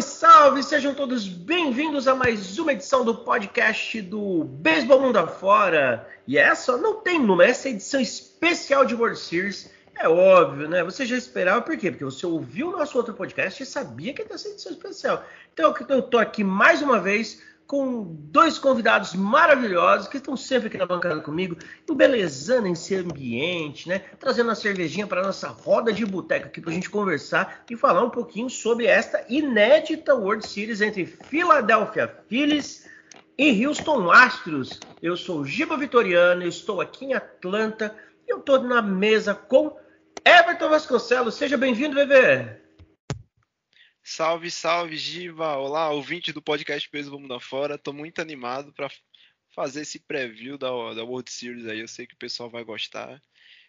[0.00, 0.62] Salve, salve!
[0.62, 6.08] Sejam todos bem-vindos a mais uma edição do podcast do Beisebol Mundo Afora.
[6.26, 9.70] E essa não tem número, essa é a edição especial de World Series.
[9.96, 10.84] É óbvio, né?
[10.84, 11.90] Você já esperava, por quê?
[11.90, 15.24] Porque você ouviu o nosso outro podcast e sabia que ia ter essa edição especial.
[15.52, 20.78] Então eu tô aqui mais uma vez com dois convidados maravilhosos que estão sempre aqui
[20.78, 21.54] na bancada comigo,
[21.88, 23.98] embelezando esse ambiente, né?
[24.18, 28.02] Trazendo uma cervejinha para nossa roda de boteca aqui para a gente conversar e falar
[28.02, 32.88] um pouquinho sobre esta inédita World Series entre Philadelphia Phillies
[33.36, 34.80] e Houston Astros.
[35.02, 37.94] Eu sou Giba Vitoriano, estou aqui em Atlanta
[38.26, 39.76] e eu estou na mesa com
[40.24, 41.34] Everton Vasconcelos.
[41.34, 42.67] Seja bem-vindo, bebê!
[44.10, 45.58] Salve, salve, Giva!
[45.58, 47.76] Olá, ouvinte do podcast Peso Vamos Dar Fora.
[47.76, 48.90] Tô muito animado para
[49.54, 51.80] fazer esse preview da, da World Series aí.
[51.80, 53.22] Eu sei que o pessoal vai gostar.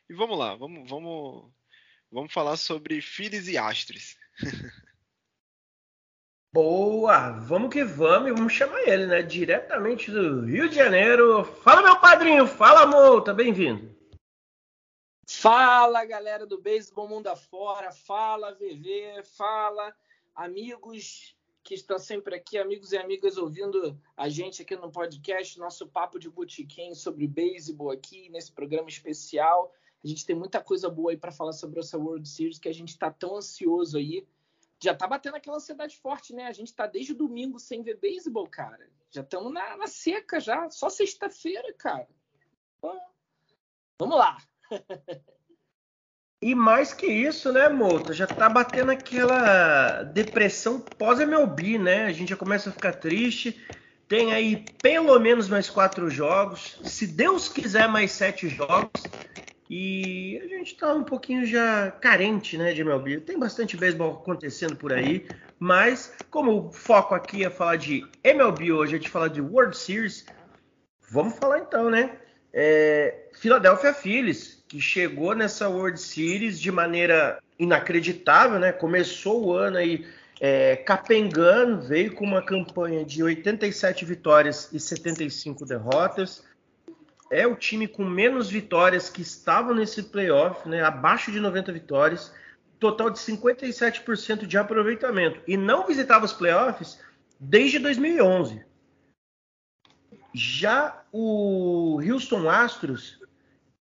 [0.10, 1.52] E vamos lá, vamos, vamos,
[2.10, 4.16] vamos falar sobre Phillies e Astros.
[6.54, 7.32] Boa!
[7.32, 9.22] Vamos que vamos e vamos chamar ele, né?
[9.22, 11.44] Diretamente do Rio de Janeiro.
[11.44, 12.48] Fala, meu padrinho!
[12.48, 13.34] Fala, Mouta!
[13.34, 13.94] Bem-vindo!
[15.28, 17.92] Fala, galera do Beisebol Mundo Afora!
[17.92, 19.22] Fala, VV!
[19.36, 19.94] Fala!
[20.40, 25.86] Amigos que estão sempre aqui, amigos e amigas ouvindo a gente aqui no podcast, nosso
[25.86, 29.74] papo de botequim sobre beisebol aqui nesse programa especial.
[30.02, 32.74] A gente tem muita coisa boa aí para falar sobre essa World Series que a
[32.74, 34.26] gente está tão ansioso aí.
[34.82, 36.46] Já tá batendo aquela ansiedade forte, né?
[36.46, 38.90] A gente tá desde domingo sem ver beisebol, cara.
[39.12, 42.08] Já estamos na, na, seca já, só sexta-feira, cara.
[42.78, 42.98] Então,
[43.98, 44.38] vamos lá.
[46.42, 48.14] E mais que isso, né, Mouta?
[48.14, 52.06] Já tá batendo aquela depressão pós-MLB, né?
[52.06, 53.60] A gente já começa a ficar triste.
[54.08, 56.80] Tem aí pelo menos mais quatro jogos.
[56.84, 59.12] Se Deus quiser, mais sete jogos.
[59.70, 63.20] E a gente tá um pouquinho já carente, né, de MLB.
[63.22, 65.30] Tem bastante beisebol acontecendo por aí.
[65.60, 69.78] Mas, como o foco aqui é falar de MLB hoje, é de falar de World
[69.78, 70.26] Series,
[71.12, 72.18] vamos falar então, né?
[72.54, 78.72] É, Philadelphia Phillies que chegou nessa World Series de maneira inacreditável, né?
[78.72, 80.08] Começou o ano aí
[80.40, 86.44] é, capengando, veio com uma campanha de 87 vitórias e 75 derrotas.
[87.32, 90.84] É o time com menos vitórias que estavam nesse playoff, né?
[90.84, 92.32] Abaixo de 90 vitórias,
[92.80, 97.00] total de 57% de aproveitamento e não visitava os playoffs
[97.40, 98.64] desde 2011.
[100.32, 103.19] Já o Houston Astros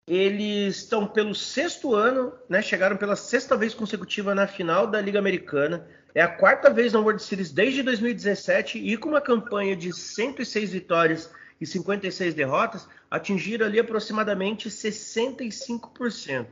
[0.09, 2.63] eles estão pelo sexto ano, né?
[2.63, 5.87] Chegaram pela sexta vez consecutiva na final da Liga Americana.
[6.15, 10.71] É a quarta vez na World Series desde 2017 e com uma campanha de 106
[10.71, 11.31] vitórias
[11.61, 16.47] e 56 derrotas, atingiram ali aproximadamente 65%.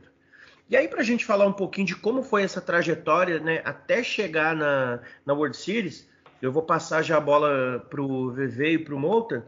[0.69, 4.03] E aí, para a gente falar um pouquinho de como foi essa trajetória, né, até
[4.03, 6.07] chegar na, na World Series,
[6.41, 9.47] eu vou passar já a bola para o VV e para o Mouta.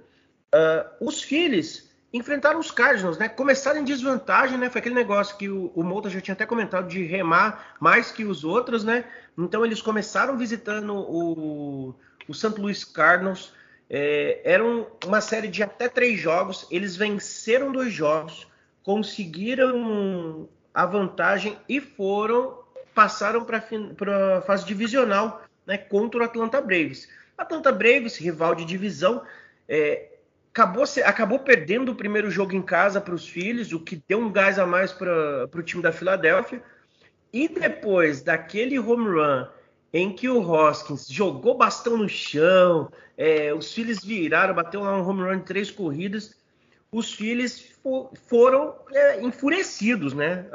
[0.55, 3.29] Uh, os Phillies enfrentaram os Cardinals, né?
[3.29, 4.69] Começaram em desvantagem, né?
[4.69, 8.43] Foi aquele negócio que o, o já tinha até comentado de remar mais que os
[8.43, 9.05] outros, né?
[9.37, 11.95] Então eles começaram visitando o,
[12.27, 12.59] o St.
[12.59, 13.53] Louis Cardinals.
[13.89, 14.63] É, era
[15.05, 16.67] uma série de até três jogos.
[16.71, 18.47] Eles venceram dois jogos,
[18.83, 22.57] conseguiram a vantagem e foram
[22.93, 25.77] passaram para a fase divisional, né?
[25.77, 27.07] Contra o Atlanta Braves.
[27.37, 29.23] Atlanta Braves, rival de divisão,
[29.67, 30.08] é,
[30.53, 34.31] acabou, acabou perdendo o primeiro jogo em casa para os filhos, o que deu um
[34.31, 36.61] gás a mais para o time da Filadélfia.
[37.31, 39.45] E depois daquele home run
[39.93, 45.07] em que o Hoskins jogou bastão no chão, é, os filhos viraram, bateu lá um
[45.07, 46.37] home run de três corridas,
[46.91, 50.45] os filhos for, foram é, enfurecidos, né,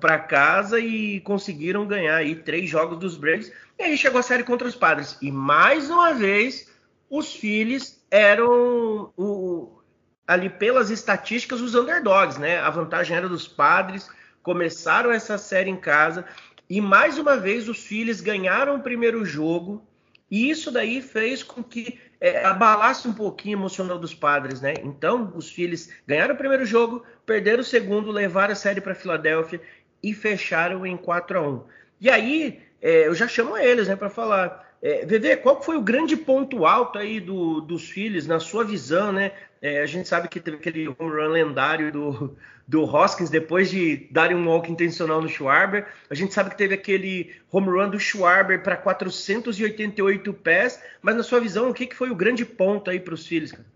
[0.00, 3.50] para casa e conseguiram ganhar aí três jogos dos Braves.
[3.78, 6.70] E aí chegou a série contra os Padres e mais uma vez
[7.08, 9.80] os filhos eram o,
[10.28, 12.58] ali pelas estatísticas os underdogs, né?
[12.58, 14.10] A vantagem era dos padres,
[14.42, 16.26] começaram essa série em casa
[16.68, 19.82] e mais uma vez os Phillies ganharam o primeiro jogo
[20.30, 24.74] e isso daí fez com que é, abalasse um pouquinho emocional dos padres, né?
[24.82, 29.60] Então os Phillies ganharam o primeiro jogo, perderam o segundo, levaram a série para Filadélfia
[30.02, 31.64] e fecharam em 4 a 1.
[31.98, 36.16] E aí é, eu já chamo eles, né, para falar é, qual foi o grande
[36.16, 39.32] ponto alto aí do, dos filhos, na sua visão, né?
[39.60, 42.36] É, a gente sabe que teve aquele home run lendário do,
[42.66, 45.86] do Hoskins depois de darem um walk intencional no Schwarber.
[46.10, 50.82] A gente sabe que teve aquele home run do Schwarber para 488 pés.
[51.00, 53.66] Mas na sua visão, o que, que foi o grande ponto aí para os cara?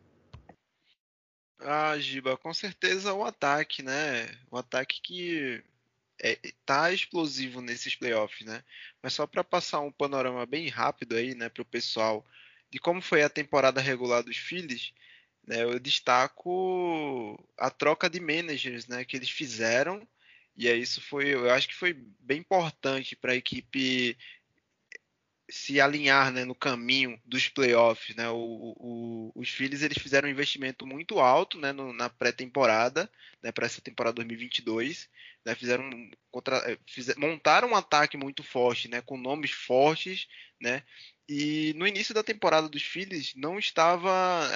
[1.61, 4.29] Ah, Giba, com certeza o ataque, né?
[4.51, 5.63] O ataque que
[6.23, 8.63] é, tá explosivo nesses playoffs, né?
[9.03, 12.25] Mas só para passar um panorama bem rápido aí, né, para o pessoal
[12.71, 14.93] de como foi a temporada regular dos Phillies,
[15.47, 20.07] né, eu destaco a troca de managers, né, que eles fizeram
[20.57, 24.17] e aí isso foi, eu acho que foi bem importante para a equipe
[25.49, 28.17] se alinhar né, no caminho dos playoffs.
[28.17, 28.29] Né?
[28.31, 33.11] O, o, os Phillies eles fizeram um investimento muito alto né, no, na pré-temporada,
[33.43, 35.09] né, para essa temporada 2022.
[35.45, 35.89] Né, fizeram
[36.31, 36.79] contra, eh,
[37.17, 40.27] montaram um ataque muito forte, né, com nomes fortes.
[40.61, 40.83] Né,
[41.29, 44.49] e no início da temporada dos Phillies não estava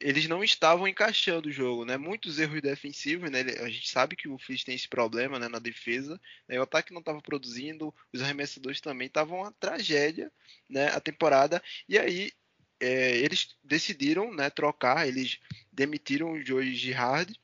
[0.00, 1.96] eles não estavam encaixando o jogo, né?
[1.96, 3.40] Muitos erros defensivos, né?
[3.60, 5.48] A gente sabe que o Phillies tem esse problema, né?
[5.48, 6.58] Na defesa, né?
[6.58, 10.30] o ataque não estava produzindo, os arremessadores também estavam uma tragédia,
[10.68, 10.88] né?
[10.88, 12.30] A temporada e aí
[12.78, 14.50] é, eles decidiram, né?
[14.50, 15.38] Trocar, eles
[15.72, 17.34] demitiram o Joey Girard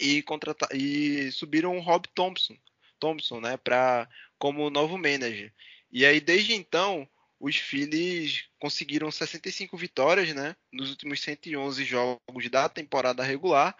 [0.00, 2.56] e contratar e subiram o Rob Thompson,
[2.98, 3.56] Thompson, né?
[3.56, 4.08] Para
[4.38, 5.52] como novo manager.
[5.92, 7.08] E aí desde então
[7.44, 13.76] os Phillies conseguiram 65 vitórias, né, nos últimos 111 jogos da temporada regular,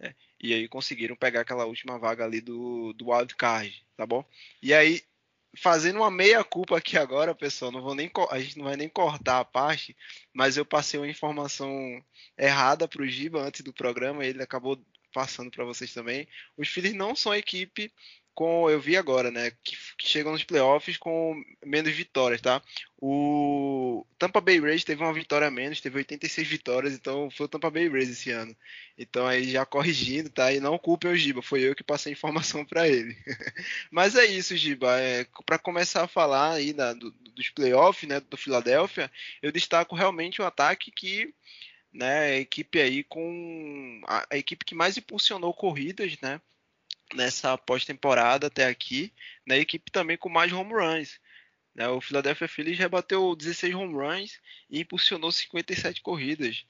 [0.00, 4.24] né, e aí conseguiram pegar aquela última vaga ali do, do wild card, tá bom?
[4.62, 5.02] E aí
[5.54, 8.88] fazendo uma meia culpa aqui agora, pessoal, não vou nem a gente não vai nem
[8.88, 9.94] cortar a parte,
[10.32, 12.02] mas eu passei uma informação
[12.38, 14.82] errada para o Giba antes do programa, ele acabou
[15.12, 16.26] passando para vocês também.
[16.56, 17.92] Os Phillies não são a equipe
[18.34, 22.62] com eu vi agora, né, que, que, chegam nos playoffs com menos vitórias, tá?
[23.00, 27.48] O Tampa Bay Rays teve uma vitória a menos, teve 86 vitórias, então foi o
[27.48, 28.56] Tampa Bay Rays esse ano.
[28.96, 30.52] Então aí já corrigindo, tá?
[30.52, 33.16] E não culpem o Giba, foi eu que passei informação para ele.
[33.90, 35.00] Mas é isso, Giba.
[35.00, 39.10] É, para começar a falar aí da, do, dos playoffs, né, do Philadelphia,
[39.42, 41.34] eu destaco realmente o ataque que
[41.92, 46.40] né, a equipe aí com a, a equipe que mais impulsionou corridas, né?
[47.14, 49.12] Nessa pós-temporada até aqui,
[49.46, 51.20] na equipe também com mais home runs.
[51.74, 51.88] Né?
[51.88, 56.64] O Philadelphia Phillies rebateu 16 home runs e impulsionou 57 corridas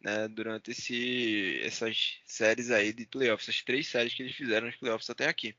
[0.00, 0.28] né?
[0.28, 5.10] durante esse, essas séries aí de playoffs, essas três séries que eles fizeram nos playoffs
[5.10, 5.54] até aqui.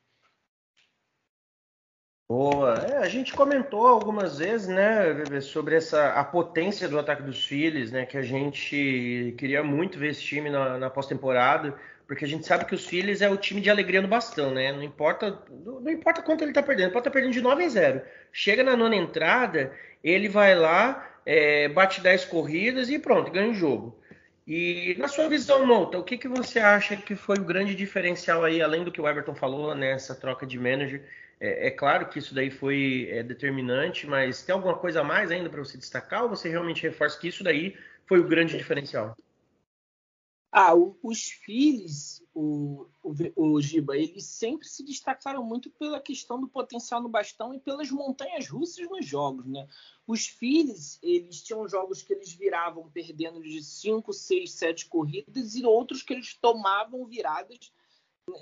[2.29, 2.75] Boa.
[2.75, 7.91] É, a gente comentou algumas vezes, né, sobre essa a potência do ataque dos Phillies,
[7.91, 11.75] né, que a gente queria muito ver esse time na, na pós-temporada
[12.09, 14.73] porque a gente sabe que os Phillies é o time de alegria no bastão, né?
[14.73, 17.69] Não importa, não importa quanto ele tá perdendo, pode estar tá perdendo de 9 a
[17.69, 18.01] 0.
[18.33, 19.71] Chega na nona entrada,
[20.03, 24.01] ele vai lá, é, bate 10 corridas e pronto, ganha o jogo.
[24.47, 28.43] E na sua visão, Monta, o que, que você acha que foi o grande diferencial
[28.43, 31.03] aí, além do que o Everton falou nessa né, troca de manager?
[31.39, 35.29] É, é, claro que isso daí foi é, determinante, mas tem alguma coisa a mais
[35.29, 37.77] ainda para você destacar ou você realmente reforça que isso daí
[38.07, 39.15] foi o grande diferencial?
[40.51, 46.41] Ah, o, os filhos, o, o, o, Giba, eles sempre se destacaram muito pela questão
[46.41, 49.67] do potencial no bastão e pelas montanhas russas nos jogos, né?
[50.07, 55.63] Os filhos, eles tinham jogos que eles viravam perdendo de 5, 6, 7 corridas e
[55.63, 57.71] outros que eles tomavam viradas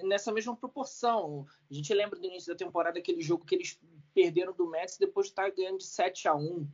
[0.04, 1.46] nessa mesma proporção.
[1.70, 3.78] A gente lembra do início da temporada aquele jogo que eles
[4.14, 6.68] perderam do Mets depois de estar ganhando de 7 a 1,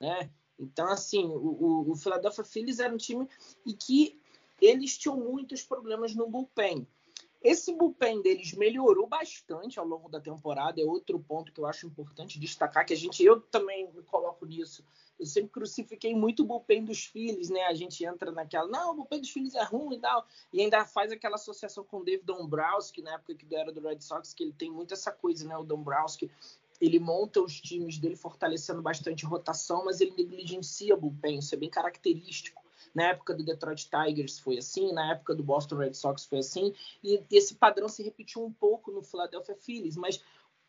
[0.00, 0.30] né?
[0.58, 3.28] Então, assim, o, o, o Philadelphia Phillies era um time
[3.66, 4.18] e que
[4.60, 6.86] eles tinham muitos problemas no bullpen.
[7.42, 10.80] Esse bullpen deles melhorou bastante ao longo da temporada.
[10.80, 14.44] É outro ponto que eu acho importante destacar, que a gente, eu também me coloco
[14.46, 14.84] nisso.
[15.18, 17.62] Eu sempre crucifiquei muito o bullpen dos filhos, né?
[17.66, 20.84] A gente entra naquela, não, o bullpen dos filhos é ruim e tal, e ainda
[20.84, 24.42] faz aquela associação com o David Dombrowski, na época que era do Red Sox, que
[24.42, 25.56] ele tem muito essa coisa, né?
[25.56, 26.30] O Dombrowski,
[26.80, 31.58] ele monta os times dele fortalecendo bastante rotação, mas ele negligencia o bullpen, isso é
[31.58, 32.65] bem característico
[32.96, 36.74] na época do Detroit Tigers foi assim, na época do Boston Red Sox foi assim,
[37.04, 40.24] e esse padrão se repetiu um pouco no Philadelphia Phillies, mas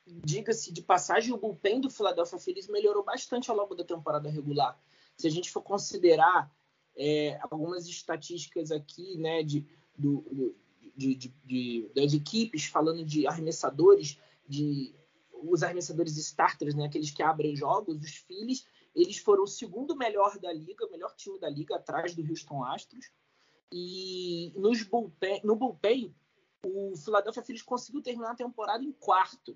[0.06, 4.78] diga-se de passagem, o bullpen do Philadelphia Phillies melhorou bastante ao longo da temporada regular.
[5.16, 6.54] Se a gente for considerar
[6.98, 9.66] é, algumas estatísticas aqui, né, de,
[9.98, 10.54] do,
[10.98, 14.94] de, de, de, das equipes, falando de arremessadores, de
[15.32, 18.66] os arremessadores starters, né, aqueles que abrem jogos, os Phillies
[18.98, 22.64] eles foram o segundo melhor da liga, o melhor time da liga, atrás do Houston
[22.64, 23.12] Astros.
[23.72, 26.16] E nos bullpen, no bullpen,
[26.66, 29.56] o Philadelphia Phillies conseguiu terminar a temporada em quarto,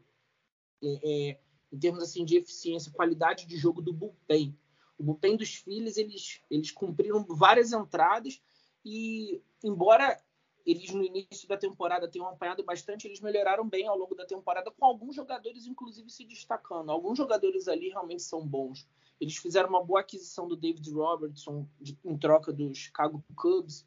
[0.83, 1.39] é, é,
[1.71, 4.55] em termos assim de eficiência, qualidade de jogo do bullpen.
[4.95, 8.39] O bullpen dos Phillies, eles, eles cumpriram várias entradas
[8.86, 10.21] e, embora
[10.65, 14.71] eles no início da temporada tenham apanhado bastante, eles melhoraram bem ao longo da temporada,
[14.71, 16.91] com alguns jogadores, inclusive, se destacando.
[16.91, 18.87] Alguns jogadores ali realmente são bons.
[19.19, 23.85] Eles fizeram uma boa aquisição do David Robertson de, em troca do Chicago Cubs.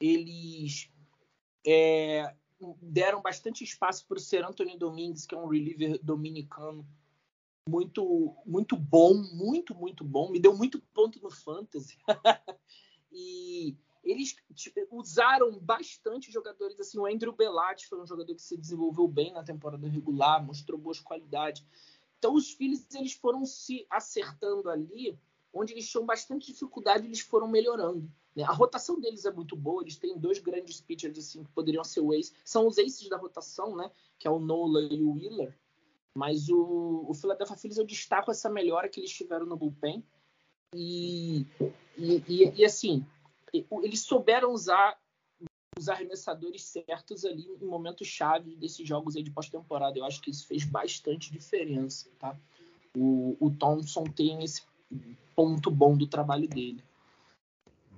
[0.00, 0.90] Eles
[1.66, 2.34] é,
[2.80, 6.86] deram bastante espaço para o Ser Anthony Domingues, que é um reliever dominicano
[7.68, 11.96] muito muito bom, muito muito bom, me deu muito ponto no fantasy.
[13.12, 18.56] e eles tipo, usaram bastante jogadores assim, o Andrew Belatti foi um jogador que se
[18.56, 21.64] desenvolveu bem na temporada regular, mostrou boas qualidades.
[22.18, 25.18] Então os Phillies eles foram se acertando ali,
[25.52, 28.10] onde eles tinham bastante dificuldade, eles foram melhorando.
[28.34, 28.42] Né?
[28.44, 32.00] A rotação deles é muito boa, eles têm dois grandes pitchers assim que poderiam ser
[32.00, 33.90] o ace, são os aces da rotação, né?
[34.18, 35.56] Que é o Nola e o Wheeler.
[36.14, 40.04] Mas o, o Philadelphia Phillies eu destaco essa melhora que eles tiveram no bullpen.
[40.74, 41.46] E,
[41.96, 43.06] e, e, e assim,
[43.52, 44.96] eles souberam usar
[45.76, 49.98] os arremessadores certos ali em momentos chave desses jogos aí de pós-temporada.
[49.98, 52.36] Eu acho que isso fez bastante diferença, tá?
[52.96, 54.62] O, o Thompson tem esse
[55.34, 56.82] ponto bom do trabalho dele.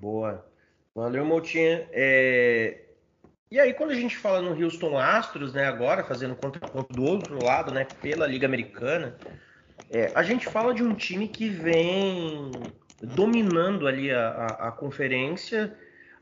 [0.00, 0.46] Boa.
[0.94, 1.88] Valeu, Moutinha.
[1.90, 2.84] É...
[3.50, 7.44] E aí, quando a gente fala no Houston Astros, né, agora, fazendo contraponto do outro
[7.44, 9.16] lado, né, pela Liga Americana,
[9.90, 12.50] é, a gente fala de um time que vem
[13.02, 15.74] dominando ali a, a, a conferência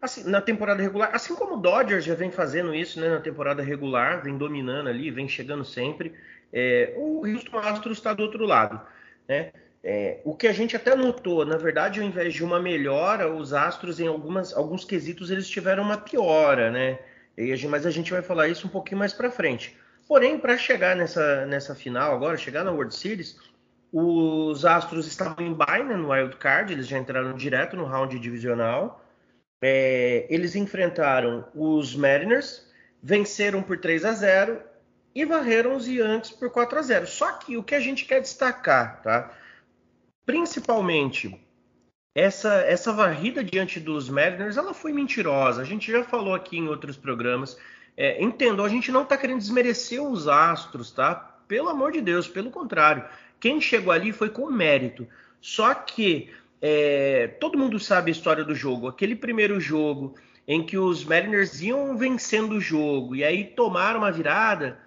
[0.02, 3.62] assim, na temporada regular, assim como o Dodgers já vem fazendo isso né, na temporada
[3.62, 6.12] regular, vem dominando ali, vem chegando sempre.
[6.52, 8.81] É, o Houston Astros está do outro lado.
[9.29, 9.52] Né?
[9.85, 13.52] É, o que a gente até notou, na verdade, ao invés de uma melhora, os
[13.52, 16.99] Astros em algumas, alguns quesitos eles tiveram uma piora, né?
[17.69, 19.76] mas a gente vai falar isso um pouquinho mais para frente.
[20.07, 23.38] Porém, para chegar nessa, nessa final agora, chegar na World Series,
[23.93, 28.19] os Astros estavam em bye né, no Wild Card, eles já entraram direto no round
[28.19, 29.05] divisional.
[29.61, 32.67] É, eles enfrentaram os Mariners,
[33.03, 34.61] venceram por 3 a 0
[35.15, 37.07] e varreram os Yankees por 4 a 0.
[37.07, 39.31] Só que o que a gente quer destacar, tá?
[40.25, 41.39] Principalmente
[42.15, 45.61] essa, essa varrida diante dos Mariners, ela foi mentirosa.
[45.61, 47.59] A gente já falou aqui em outros programas.
[47.95, 51.15] É, entendo, a gente não está querendo desmerecer os Astros, tá?
[51.47, 53.05] Pelo amor de Deus, pelo contrário.
[53.43, 55.05] Quem chegou ali foi com mérito.
[55.41, 56.31] Só que
[56.61, 58.87] é, todo mundo sabe a história do jogo.
[58.87, 60.15] Aquele primeiro jogo
[60.47, 64.79] em que os Mariners iam vencendo o jogo e aí tomaram uma virada,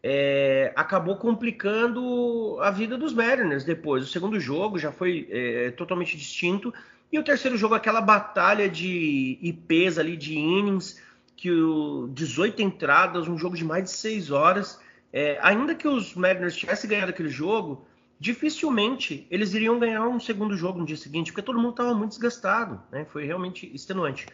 [0.00, 4.04] é, acabou complicando a vida dos Mariners depois.
[4.04, 6.72] O segundo jogo já foi é, totalmente distinto.
[7.10, 11.02] E o terceiro jogo, aquela batalha de IPs ali, de innings,
[11.36, 14.80] que o 18 entradas, um jogo de mais de 6 horas.
[15.12, 17.84] É, ainda que os Mariners tivessem ganhado aquele jogo,
[18.18, 22.10] dificilmente eles iriam ganhar um segundo jogo no dia seguinte, porque todo mundo estava muito
[22.10, 22.82] desgastado.
[22.90, 23.04] Né?
[23.04, 24.26] Foi realmente extenuante.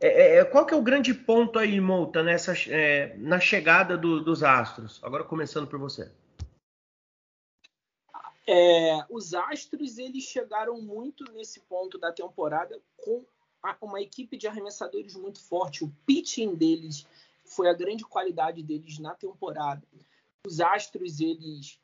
[0.00, 3.96] É, é, é, qual que é o grande ponto aí, Mouta, nessa, é, na chegada
[3.96, 5.00] do, dos Astros?
[5.02, 6.10] Agora começando por você.
[8.46, 13.24] É, os Astros eles chegaram muito nesse ponto da temporada com
[13.80, 15.84] uma equipe de arremessadores muito forte.
[15.84, 17.06] O pitching deles
[17.44, 19.82] foi a grande qualidade deles na temporada.
[20.46, 21.78] Os Astros eles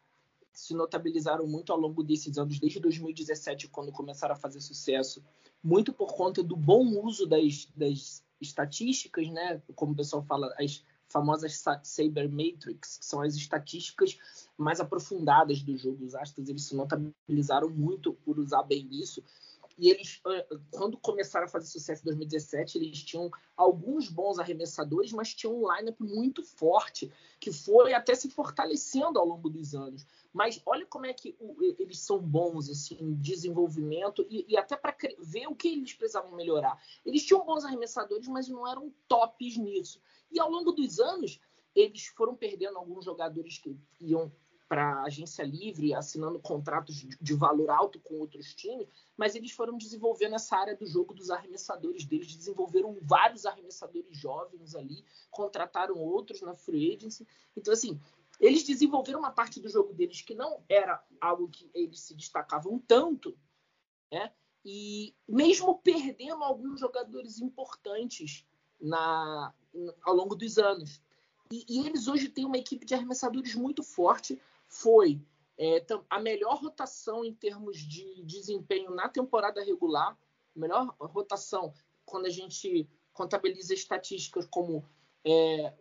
[0.60, 5.22] se notabilizaram muito ao longo desses anos, desde 2017, quando começaram a fazer sucesso,
[5.62, 9.62] muito por conta do bom uso das, das estatísticas, né?
[9.74, 14.18] Como o pessoal fala, as famosas Saber Matrix, que são as estatísticas
[14.56, 16.04] mais aprofundadas do jogo.
[16.04, 19.22] Os Astros eles se notabilizaram muito por usar bem isso.
[19.80, 20.20] E eles,
[20.70, 25.74] quando começaram a fazer sucesso em 2017, eles tinham alguns bons arremessadores, mas tinham um
[25.74, 27.10] lineup muito forte,
[27.40, 30.06] que foi até se fortalecendo ao longo dos anos.
[30.34, 31.34] Mas olha como é que
[31.78, 36.36] eles são bons assim, em desenvolvimento e, e até para ver o que eles precisavam
[36.36, 36.78] melhorar.
[37.02, 39.98] Eles tinham bons arremessadores, mas não eram tops nisso.
[40.30, 41.40] E ao longo dos anos,
[41.74, 44.30] eles foram perdendo alguns jogadores que iam
[44.70, 48.86] para agência livre, assinando contratos de valor alto com outros times,
[49.16, 54.76] mas eles foram desenvolvendo essa área do jogo dos arremessadores deles, desenvolveram vários arremessadores jovens
[54.76, 57.26] ali, contrataram outros na free agency.
[57.56, 58.00] Então, assim,
[58.38, 62.78] eles desenvolveram uma parte do jogo deles que não era algo que eles se destacavam
[62.78, 63.36] tanto,
[64.12, 64.32] né?
[64.64, 68.46] E mesmo perdendo alguns jogadores importantes
[68.80, 69.52] na,
[70.02, 71.02] ao longo dos anos.
[71.50, 75.20] E, e, eles hoje têm uma equipe de arremessadores muito forte, foi
[75.58, 80.16] é, a melhor rotação em termos de desempenho na temporada regular,
[80.56, 81.74] melhor rotação
[82.06, 84.84] quando a gente contabiliza estatísticas como
[85.24, 85.74] é,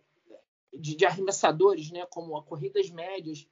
[0.73, 3.47] de, de, arremessadores, né, como a corridas médias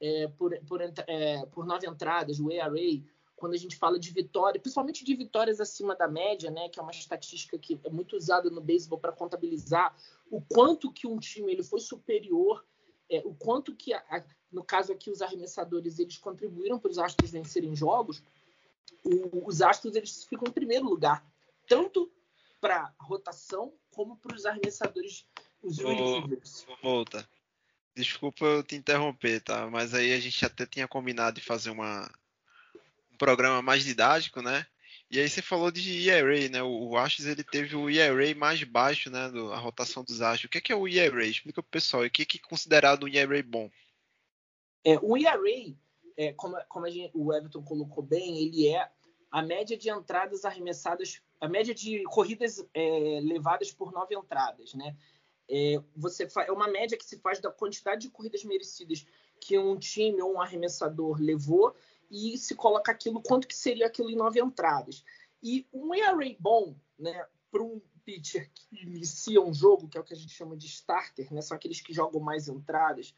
[0.00, 3.02] é, por, por, é, por, nove entradas, o ERA,
[3.34, 6.82] quando a gente fala de vitória, principalmente de vitórias acima da média, né, que é
[6.82, 9.96] uma estatística que é muito usada no beisebol para contabilizar
[10.30, 12.64] o quanto que um time ele foi superior,
[13.12, 17.30] é, o quanto que a, no caso aqui os arremessadores eles contribuíram para os Astros
[17.30, 18.22] vencerem jogos,
[19.04, 21.24] o, os Astros eles ficam em primeiro lugar,
[21.68, 22.10] tanto
[22.58, 25.26] para rotação como para os arremessadores
[25.62, 26.66] Os relievers.
[26.82, 27.28] Volta.
[27.94, 29.68] Desculpa eu te interromper, tá?
[29.68, 32.10] Mas aí a gente até tinha combinado de fazer uma,
[33.12, 34.66] um programa mais didático, né?
[35.12, 36.62] E aí você falou de ERA, né?
[36.62, 39.28] O Astros ele teve o ERA mais baixo, né?
[39.28, 40.46] Do, a rotação dos Astros.
[40.46, 41.26] O que é, que é o ERA?
[41.26, 42.02] Explica pro pessoal.
[42.02, 43.70] O que é, é considerado um ERA bom?
[44.82, 45.76] É, o ERA,
[46.16, 48.90] é, como, como gente, o Everton colocou bem, ele é
[49.30, 54.96] a média de entradas arremessadas, a média de corridas é, levadas por nove entradas, né?
[55.46, 59.04] É, você é uma média que se faz da quantidade de corridas merecidas
[59.38, 61.76] que um time ou um arremessador levou
[62.12, 65.02] e se coloca aquilo, quanto que seria aquilo em nove entradas.
[65.42, 70.04] E um ERA bom, né, para um pitcher que inicia um jogo, que é o
[70.04, 73.14] que a gente chama de starter, né, são aqueles que jogam mais entradas.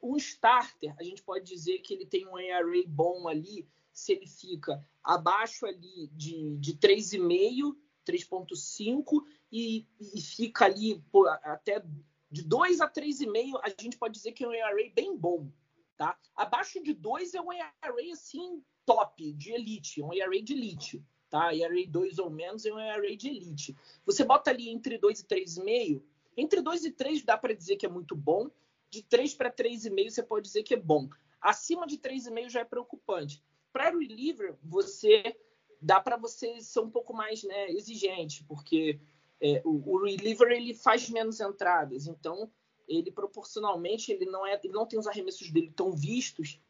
[0.00, 4.28] Um starter, a gente pode dizer que ele tem um ERA bom ali, se ele
[4.28, 7.76] fica abaixo ali de, de 3,5,
[8.06, 11.84] 3,5 e, e fica ali por, até
[12.30, 15.50] de 2 a 3,5, a gente pode dizer que é um ERA bem bom.
[15.98, 16.16] Tá?
[16.36, 17.72] Abaixo de 2 é um ERA
[18.12, 21.04] assim top, de elite, um ERA de elite.
[21.28, 21.52] Tá?
[21.52, 23.76] ERA 2 ou menos é um ERA de elite.
[24.06, 26.00] Você bota ali entre 2 e 3,5.
[26.36, 28.48] Entre 2 e 3 dá para dizer que é muito bom.
[28.88, 31.08] De 3 para 3,5 você pode dizer que é bom.
[31.40, 33.42] Acima de 3,5 já é preocupante.
[33.72, 35.36] Para reliever, você
[35.82, 39.00] dá para você ser um pouco mais né, exigente, porque
[39.40, 42.06] é, o, o reliever ele faz menos entradas.
[42.06, 42.48] Então,
[42.88, 46.60] ele proporcionalmente ele não é, ele não tem os arremessos dele tão vistos,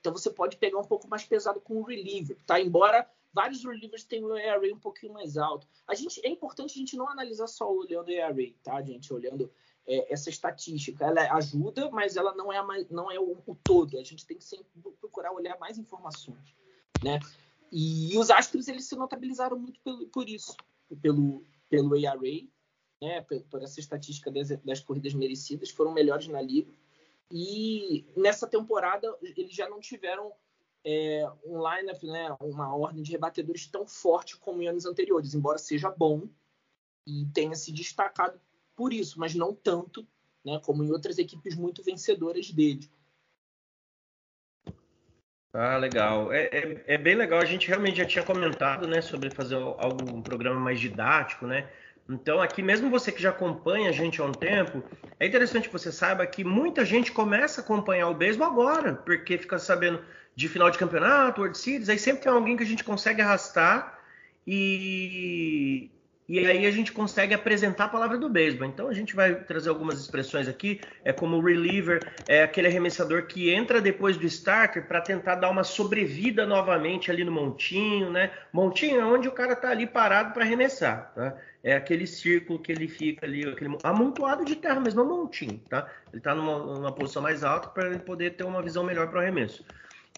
[0.00, 2.60] então você pode pegar um pouco mais pesado com o reliever, tá?
[2.60, 5.66] Embora vários relievers tenham o ERA um pouquinho mais alto.
[5.86, 9.12] A gente é importante a gente não analisar só olhando o ERA, tá, gente?
[9.12, 9.50] Olhando
[9.86, 13.98] é, essa estatística, ela ajuda, mas ela não é, a, não é o, o, todo.
[13.98, 14.66] A gente tem que sempre
[15.00, 16.54] procurar olhar mais informações,
[17.02, 17.18] né?
[17.72, 20.54] E os Astros eles se notabilizaram muito pelo, por isso,
[21.02, 21.42] pelo
[21.74, 22.20] pelo ERA
[23.00, 23.20] né,
[23.50, 26.72] por essa estatística das, das corridas merecidas, foram melhores na liga.
[27.30, 30.32] E nessa temporada eles já não tiveram
[30.84, 35.58] é, um lineup, né, uma ordem de rebatedores tão forte como em anos anteriores, embora
[35.58, 36.28] seja bom
[37.06, 38.38] e tenha se destacado
[38.76, 40.06] por isso, mas não tanto,
[40.44, 42.88] né, como em outras equipes muito vencedoras dele.
[45.56, 46.32] Ah, legal.
[46.32, 47.38] É, é, é, bem legal.
[47.38, 51.70] A gente realmente já tinha comentado, né, sobre fazer algum programa mais didático, né?
[52.08, 54.82] Então, aqui, mesmo você que já acompanha a gente há um tempo,
[55.18, 59.38] é interessante que você saiba que muita gente começa a acompanhar o beisebol agora, porque
[59.38, 60.04] fica sabendo
[60.36, 63.98] de final de campeonato, World Series, aí sempre tem alguém que a gente consegue arrastar
[64.46, 65.90] e,
[66.26, 68.66] e aí a gente consegue apresentar a palavra do beisebol.
[68.66, 73.50] Então a gente vai trazer algumas expressões aqui, é como reliever, é aquele arremessador que
[73.50, 78.30] entra depois do starter para tentar dar uma sobrevida novamente ali no montinho, né?
[78.52, 81.36] Montinho é onde o cara tá ali parado para arremessar, tá?
[81.62, 85.60] É aquele círculo que ele fica ali, aquele amontoado de terra mesmo, é um montinho,
[85.68, 85.90] tá?
[86.12, 89.18] Ele tá numa, numa posição mais alta para ele poder ter uma visão melhor para
[89.18, 89.64] o arremesso.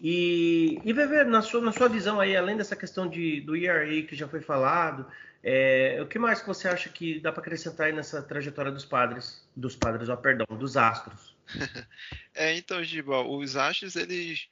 [0.01, 3.87] E, e Veve, na sua, na sua visão aí, além dessa questão de, do ERA
[4.03, 5.07] que já foi falado,
[5.49, 8.83] é, o que mais que você acha que dá para acrescentar aí nessa trajetória dos
[8.83, 11.37] padres, dos padres, ó, perdão, dos astros?
[12.35, 14.49] é, então, Giba, os astros eles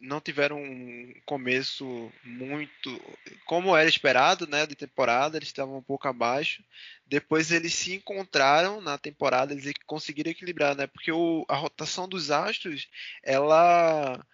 [0.00, 2.98] não tiveram um começo muito
[3.44, 6.64] como era esperado, né, de temporada, eles estavam um pouco abaixo.
[7.06, 10.86] Depois eles se encontraram na temporada, eles conseguiram equilibrar, né?
[10.86, 12.88] Porque o, a rotação dos astros,
[13.22, 14.24] ela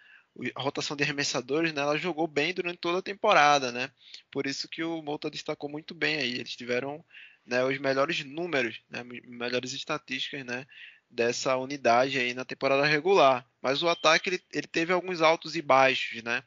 [0.55, 3.89] a rotação de arremessadores, né, ela jogou bem durante toda a temporada, né?
[4.31, 6.35] Por isso que o Mouta destacou muito bem aí.
[6.35, 7.03] Eles tiveram
[7.45, 10.65] né, os melhores números, né, melhores estatísticas, né,
[11.09, 13.45] dessa unidade aí na temporada regular.
[13.61, 16.43] Mas o ataque ele, ele teve alguns altos e baixos, né?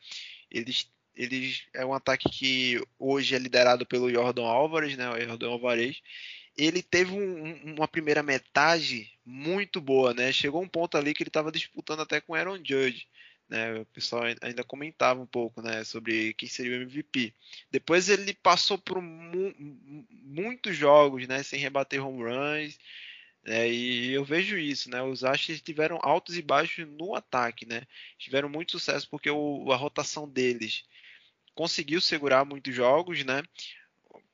[0.51, 5.09] Eles, eles é um ataque que hoje é liderado pelo Jordan Álvares, né?
[5.11, 6.01] O Jordan Álvares.
[6.57, 10.31] Ele teve um, uma primeira metade muito boa, né?
[10.33, 13.07] Chegou um ponto ali que ele estava disputando até com Aaron Judge.
[13.51, 17.35] Né, o pessoal ainda comentava um pouco né, sobre quem seria o MVP.
[17.69, 19.53] Depois ele passou por mu
[20.23, 22.79] muitos jogos né, sem rebater home runs.
[23.45, 25.03] Né, e eu vejo isso, né?
[25.03, 27.83] Os Astros tiveram altos e baixos no ataque, né?
[28.19, 30.85] Tiveram muito sucesso porque o, a rotação deles
[31.55, 33.43] conseguiu segurar muitos jogos, né?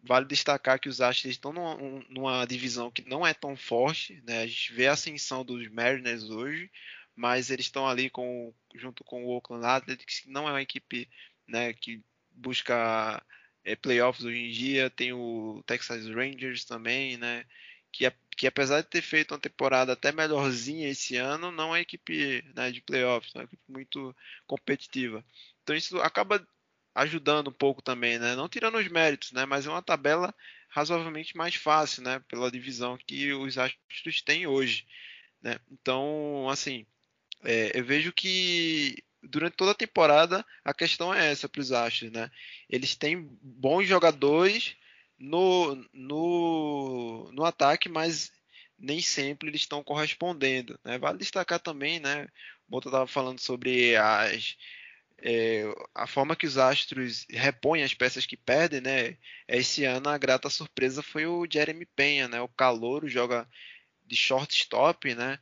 [0.03, 1.77] Vale destacar que os Astros estão numa,
[2.09, 4.43] numa, divisão que não é tão forte, né?
[4.43, 6.71] A gente vê a ascensão dos Mariners hoje,
[7.17, 11.09] mas eles estão ali com, junto com o Oakland Athletics, que não é uma equipe
[11.49, 13.23] né, que busca
[13.65, 17.45] é, playoffs hoje em dia, tem o Texas Rangers também, né,
[17.91, 22.45] que, que apesar de ter feito uma temporada até melhorzinha esse ano, não é equipe
[22.55, 24.15] né, de playoffs, é uma equipe muito
[24.47, 25.25] competitiva.
[25.63, 26.47] Então isso acaba
[26.97, 28.35] ajudando um pouco também, né?
[28.35, 29.45] Não tirando os méritos, né?
[29.45, 30.35] Mas é uma tabela
[30.69, 32.21] razoavelmente mais fácil, né?
[32.29, 34.87] Pela divisão que os Astros têm hoje,
[35.43, 35.59] né?
[35.71, 36.87] Então, assim,
[37.45, 42.13] é, eu vejo que durante toda a temporada a questão é essa para os Astros,
[42.13, 42.31] né?
[42.69, 44.77] Eles têm bons jogadores
[45.19, 48.33] no, no, no ataque, mas
[48.79, 50.79] nem sempre eles estão correspondendo.
[50.85, 50.99] Né?
[50.99, 52.29] Vale destacar também, né?
[52.69, 54.57] O Bota estava falando sobre as,
[55.23, 59.17] é, a forma que os Astros repõem as peças que perdem, né?
[59.49, 62.41] Esse ano a grata surpresa foi o Jeremy Penha, né?
[62.41, 63.49] O calouro joga
[64.05, 65.39] de shortstop, né?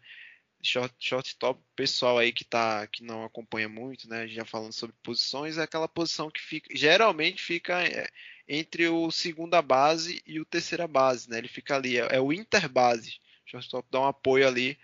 [0.66, 4.27] Short, shortstop, pessoal aí que tá que não acompanha muito, né?
[4.29, 8.09] Já falando sobre posições, é aquela posição que fica geralmente fica é,
[8.48, 11.38] entre o segunda base e o terceira base, né?
[11.38, 13.20] Ele fica ali, é, é o interbase.
[13.46, 14.79] Shortstop dá um apoio ali,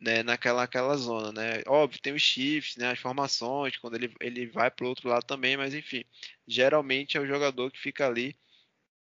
[0.00, 0.22] né?
[0.22, 1.62] Naquela aquela zona, né?
[1.66, 2.90] Óbvio, tem os shifts, né?
[2.92, 6.04] As formações, quando ele, ele vai para o outro lado também, mas enfim,
[6.46, 8.36] geralmente é o jogador que fica ali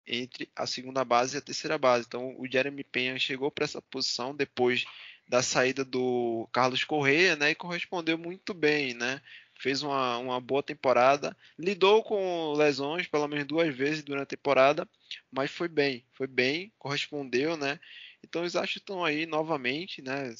[0.07, 2.05] entre a segunda base e a terceira base.
[2.07, 4.85] Então, o Jeremy Penha chegou para essa posição depois
[5.27, 7.51] da saída do Carlos Correia, né?
[7.51, 9.21] E correspondeu muito bem, né?
[9.57, 14.87] Fez uma, uma boa temporada, lidou com lesões pelo menos duas vezes durante a temporada,
[15.31, 17.79] mas foi bem, foi bem, correspondeu, né?
[18.23, 20.33] Então os Astros estão aí novamente, né?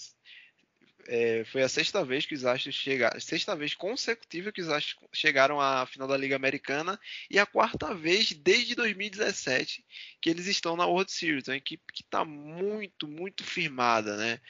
[1.07, 4.97] É, foi a sexta vez que os Astros chegaram, sexta vez consecutiva que os Astros
[5.13, 9.85] chegaram à final da Liga Americana e a quarta vez desde 2017
[10.19, 14.41] que eles estão na World Series, uma equipe que está muito, muito firmada, né?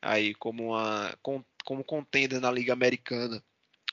[0.00, 1.16] Aí como, uma,
[1.64, 3.42] como contender na Liga Americana,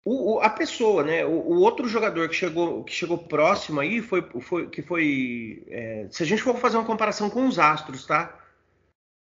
[0.03, 4.01] O, o, a pessoa, né, o, o, outro jogador que chegou, que chegou próximo aí
[4.01, 8.07] foi, foi que foi, é, se a gente for fazer uma comparação com os Astros,
[8.07, 8.35] tá?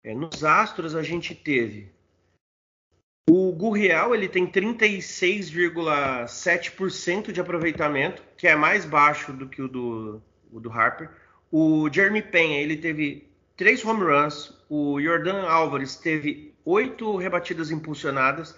[0.04, 1.90] É, nos Astros a gente teve
[3.30, 10.20] o Gurriel ele tem 36,7% de aproveitamento, que é mais baixo do que o do,
[10.52, 11.10] o do Harper.
[11.52, 18.58] O Jeremy Penha ele teve 3 home runs, o Jordan Álvares teve 8 rebatidas impulsionadas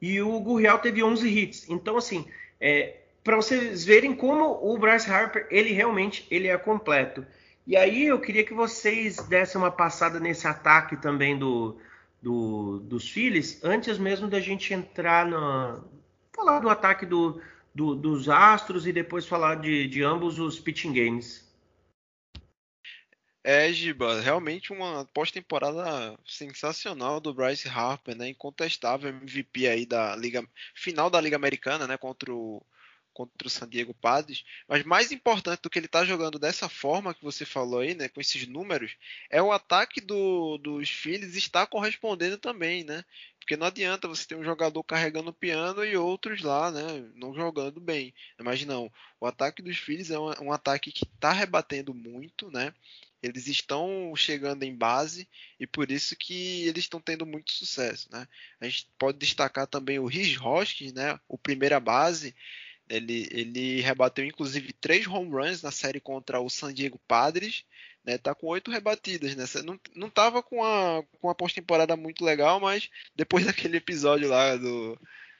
[0.00, 1.68] e o Gurriel teve 11 hits.
[1.68, 2.26] Então assim,
[2.58, 7.26] é, para vocês verem como o Bryce Harper ele realmente ele é completo.
[7.66, 11.76] E aí eu queria que vocês dessem uma passada nesse ataque também do
[12.22, 15.82] do, dos Phillies antes mesmo da gente entrar na
[16.34, 17.40] falar do ataque do,
[17.74, 21.46] do, dos Astros e depois falar de, de ambos os pitching games.
[23.42, 28.28] É, Giba, realmente uma pós-temporada sensacional do Bryce Harper, né?
[28.28, 31.96] Incontestável MVP aí da liga final da Liga Americana, né?
[31.96, 32.60] Contra o
[33.16, 37.14] contra o San Diego Padres, mas mais importante do que ele está jogando dessa forma
[37.14, 38.94] que você falou aí, né, com esses números,
[39.30, 43.02] é o ataque do, dos Phillies está correspondendo também, né?
[43.40, 47.34] Porque não adianta você ter um jogador carregando o piano e outros lá, né, não
[47.34, 48.12] jogando bem.
[48.38, 52.74] Mas não, o ataque dos Phillies é um, um ataque que está rebatendo muito, né?
[53.22, 58.28] eles estão chegando em base e por isso que eles estão tendo muito sucesso, né?
[58.60, 61.18] A gente pode destacar também o Rhys Hoskins, né?
[61.26, 62.34] O primeira base,
[62.88, 67.64] ele, ele rebateu inclusive três home runs na série contra o San Diego Padres,
[68.04, 68.18] né?
[68.18, 69.44] Tá com oito rebatidas, né?
[69.64, 74.56] Não, não tava com a, com a pós-temporada muito legal, mas depois daquele episódio lá
[74.56, 74.98] do,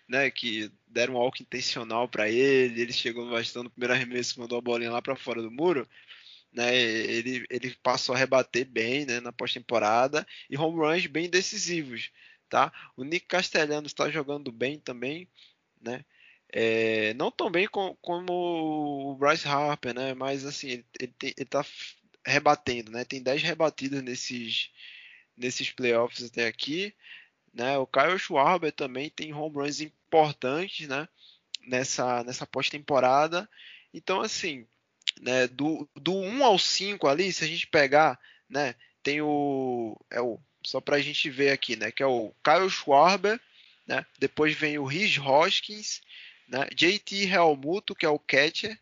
[0.09, 4.40] né, que deram um walk intencional para ele, ele chegou no bastão no primeiro arremesso,
[4.40, 5.87] mandou a bolinha lá para fora do muro
[6.56, 6.74] né?
[6.74, 12.11] Ele, ele passou a rebater bem né, na pós-temporada e home runs bem decisivos.
[12.48, 12.72] Tá?
[12.96, 15.28] O Nick Castellanos está jogando bem também,
[15.80, 16.02] né?
[16.59, 18.33] É, não tão bem com, como
[19.11, 20.14] o Bryce Harper, né?
[20.14, 21.62] Mas assim, ele, ele, tem, ele tá
[22.25, 23.05] rebatendo, né?
[23.05, 24.71] Tem 10 rebatidas nesses,
[25.37, 26.95] nesses playoffs até aqui.
[27.53, 27.77] Né?
[27.77, 31.07] O Kyle Schwarber também tem home runs importantes né?
[31.66, 33.47] nessa, nessa pós-temporada.
[33.92, 34.66] Então, assim,
[35.21, 40.23] né, do, do 1 ao 5 ali, se a gente pegar, né, tem o, é
[40.23, 43.38] o só para a gente ver aqui, né, que é o Kyle Schwarber,
[43.87, 46.01] né, depois vem o Rhys Hoskins,
[46.48, 48.78] né, JT Helmuto, que é o catcher,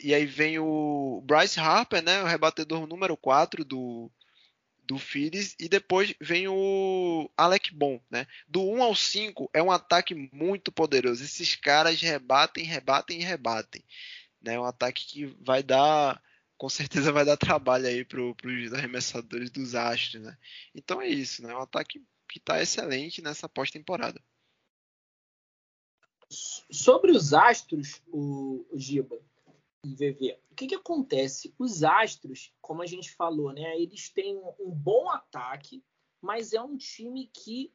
[0.00, 4.10] e aí vem o Bryce Harper, né, o rebatedor número 4 do,
[4.84, 8.26] do Phillies, e depois vem o Alec Bon, né?
[8.46, 11.24] Do 1 ao 5 é um ataque muito poderoso.
[11.24, 13.84] Esses caras rebatem, rebatem e rebatem
[14.40, 14.58] né?
[14.58, 16.22] Um ataque que vai dar,
[16.56, 20.36] com certeza vai dar trabalho aí para os arremessadores dos Astros, né?
[20.74, 21.54] Então é isso, né?
[21.54, 24.22] Um ataque que está excelente nessa pós-temporada.
[26.70, 29.18] Sobre os Astros, o, o Giba
[29.84, 31.54] e VV, o que, que acontece?
[31.58, 33.80] Os Astros, como a gente falou, né?
[33.80, 35.82] Eles têm um bom ataque,
[36.20, 37.72] mas é um time que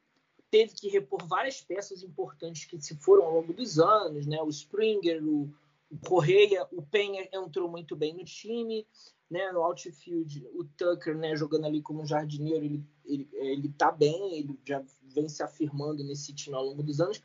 [0.51, 4.39] teve que repor várias peças importantes que se foram ao longo dos anos, né?
[4.43, 5.51] O Springer, o,
[5.89, 8.85] o Correia, o Penha entrou muito bem no time,
[9.27, 9.51] né?
[9.51, 14.59] No outfield, o Tucker, né, jogando ali como jardineiro, ele, ele, ele tá bem, ele
[14.63, 17.19] já vem se afirmando nesse time ao longo dos anos.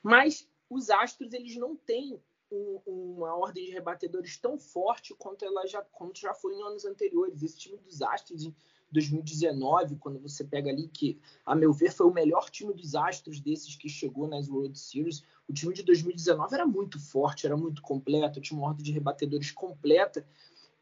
[0.00, 5.66] Mas os Astros, eles não têm um, uma ordem de rebatedores tão forte quanto ela
[5.66, 7.42] já, quanto já foi em anos anteriores.
[7.42, 8.50] Esse time dos Astros,
[8.90, 13.40] 2019, quando você pega ali que, a meu ver, foi o melhor time dos Astros
[13.40, 15.22] desses que chegou nas World Series.
[15.48, 19.50] O time de 2019 era muito forte, era muito completo, tinha uma ordem de rebatedores
[19.50, 20.26] completa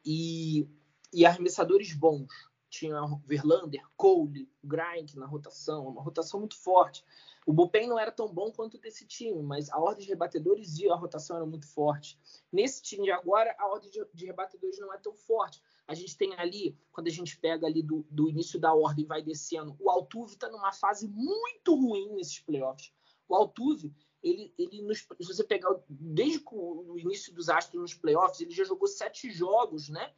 [0.04, 0.66] e,
[1.12, 2.49] e arremessadores bons.
[2.70, 7.04] Tinha Verlander, Cole, Grink na rotação, uma rotação muito forte.
[7.46, 10.88] O bullpen não era tão bom quanto desse time, mas a ordem de rebatedores e
[10.88, 12.18] a rotação era muito forte.
[12.52, 15.60] Nesse time de agora, a ordem de, de rebatedores não é tão forte.
[15.88, 19.08] A gente tem ali, quando a gente pega ali do, do início da ordem e
[19.08, 22.92] vai descendo, o Altuve está numa fase muito ruim nesses playoffs.
[23.28, 28.40] O Altuve, ele, ele nos, se você pegar desde o início dos Astros nos playoffs,
[28.40, 30.12] ele já jogou sete jogos, né?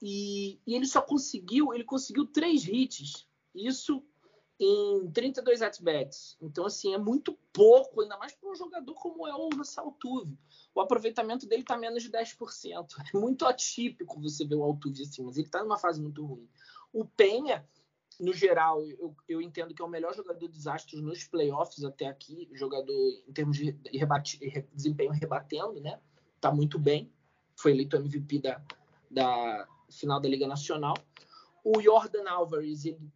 [0.00, 3.26] E, e ele só conseguiu, ele conseguiu três hits.
[3.54, 4.02] Isso
[4.60, 6.36] em 32 at-bats.
[6.40, 10.38] Então, assim, é muito pouco, ainda mais para um jogador como é o Altuve.
[10.74, 12.86] O aproveitamento dele está menos de 10%.
[13.14, 16.46] É muito atípico você ver o Altuve assim, mas ele está numa fase muito ruim.
[16.92, 17.66] O Penha,
[18.20, 20.64] no geral, eu, eu, entendo que é o melhor jogador dos
[21.02, 22.94] nos playoffs até aqui, jogador
[23.26, 24.38] em termos de rebate,
[24.72, 25.98] desempenho rebatendo, né?
[26.40, 27.10] Tá muito bem.
[27.56, 28.62] Foi eleito MVP da,
[29.10, 30.94] da final da Liga Nacional.
[31.64, 33.10] O Jordan Alvarez, ele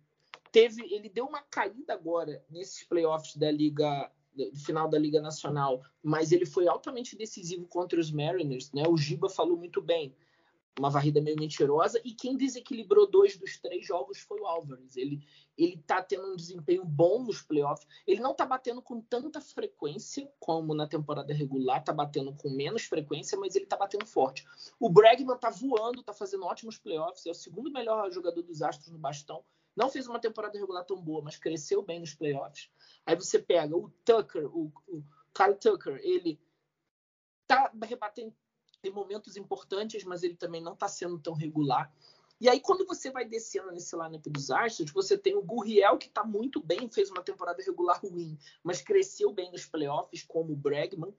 [0.50, 4.10] teve, ele deu uma caída agora nesses playoffs da Liga
[4.64, 8.82] final da Liga Nacional, mas ele foi altamente decisivo contra os Mariners, né?
[8.88, 10.12] O Giba falou muito bem,
[10.78, 14.96] uma varrida meio mentirosa, e quem desequilibrou dois dos três jogos foi o Álvares.
[14.96, 15.24] Ele
[15.56, 17.87] ele tá tendo um desempenho bom nos playoffs.
[18.04, 22.82] Ele não tá batendo com tanta frequência como na temporada regular, tá batendo com menos
[22.82, 24.44] frequência, mas ele tá batendo forte.
[24.80, 28.90] O Bregman tá voando, tá fazendo ótimos playoffs, é o segundo melhor jogador dos Astros
[28.90, 29.44] no bastão
[29.76, 32.70] não fez uma temporada regular tão boa, mas cresceu bem nos playoffs.
[33.04, 35.02] Aí você pega o Tucker, o, o
[35.34, 36.40] Kyle Tucker, ele
[37.46, 38.34] tá rebatendo
[38.86, 41.92] em momentos importantes, mas ele também não está sendo tão regular.
[42.40, 46.08] E aí, quando você vai descendo nesse lineup dos Astros, você tem o Gurriel, que
[46.08, 50.56] está muito bem, fez uma temporada regular ruim, mas cresceu bem nos playoffs, como o
[50.56, 51.14] Bregman.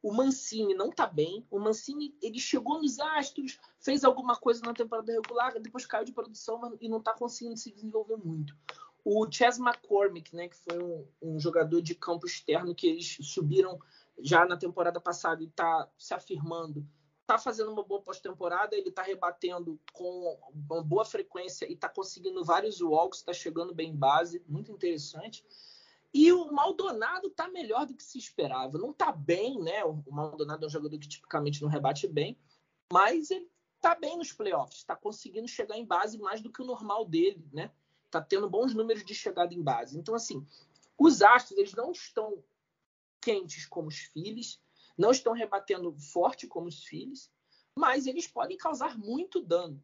[0.00, 1.44] O Mancini não tá bem.
[1.50, 6.12] O Mancini, ele chegou nos Astros, fez alguma coisa na temporada regular, depois caiu de
[6.12, 8.56] produção e não tá conseguindo se desenvolver muito.
[9.04, 13.80] O Chas McCormick, né, que foi um, um jogador de campo externo que eles subiram
[14.20, 16.86] já na temporada passada e tá se afirmando,
[17.28, 22.42] tá fazendo uma boa pós-temporada, ele tá rebatendo com uma boa frequência e tá conseguindo
[22.42, 25.44] vários walks, tá chegando bem em base, muito interessante.
[26.14, 28.78] E o Maldonado tá melhor do que se esperava.
[28.78, 29.84] Não tá bem, né?
[29.84, 32.34] O Maldonado é um jogador que tipicamente não rebate bem,
[32.90, 33.46] mas ele
[33.78, 37.46] tá bem nos playoffs, está conseguindo chegar em base mais do que o normal dele,
[37.52, 37.70] né?
[38.10, 39.98] Tá tendo bons números de chegada em base.
[39.98, 40.46] Então, assim,
[40.96, 42.42] os Astros, eles não estão
[43.20, 44.58] quentes como os Phillies,
[44.98, 47.30] não estão rebatendo forte como os Phillies,
[47.74, 49.80] mas eles podem causar muito dano,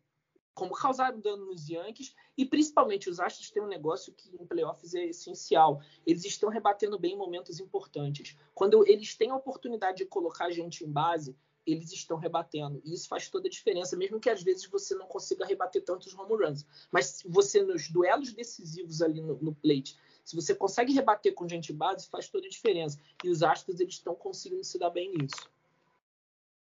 [0.52, 4.94] como causaram dano nos Yankees, e principalmente os Astros têm um negócio que em playoffs
[4.94, 5.80] é essencial.
[6.04, 8.36] Eles estão rebatendo bem em momentos importantes.
[8.52, 12.80] Quando eles têm a oportunidade de colocar a gente em base, eles estão rebatendo.
[12.84, 16.14] E isso faz toda a diferença, mesmo que às vezes você não consiga rebater tantos
[16.14, 16.66] home runs.
[16.90, 21.72] Mas você, nos duelos decisivos ali no, no plate, se você consegue rebater com gente
[21.72, 22.98] base, faz toda a diferença.
[23.22, 25.50] E os Astros eles estão conseguindo se dar bem nisso.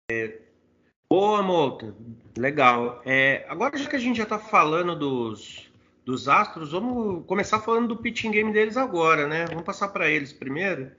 [0.09, 0.39] É,
[1.09, 1.93] boa, Molta.
[2.37, 3.01] Legal.
[3.05, 5.69] É, agora, já que a gente já está falando dos,
[6.05, 9.45] dos Astros, vamos começar falando do pitching game deles agora, né?
[9.47, 10.91] Vamos passar para eles primeiro.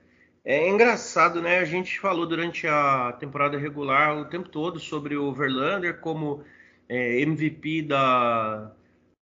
[0.45, 1.57] É engraçado, né?
[1.57, 6.43] A gente falou durante a temporada regular o tempo todo sobre o Verlander como
[6.87, 8.71] é, MVP da,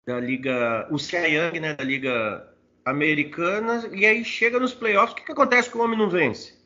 [0.05, 1.75] da liga, o Cy Young, né?
[1.75, 2.50] Da liga
[2.85, 6.59] americana, e aí chega nos playoffs, o que, que acontece com o homem não vence?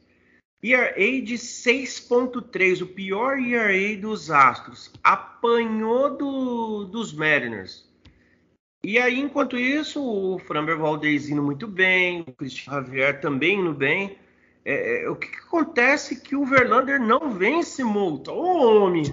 [0.64, 7.86] ERA de 6.3, o pior ERA dos Astros, apanhou do, dos Mariners.
[8.84, 13.74] E aí, enquanto isso, o Framber Valdez indo muito bem, o Christian Javier também indo
[13.74, 14.18] bem.
[14.64, 18.32] É, é, o que, que, acontece que o Verlander não vence multa?
[18.32, 19.04] Ô, homem!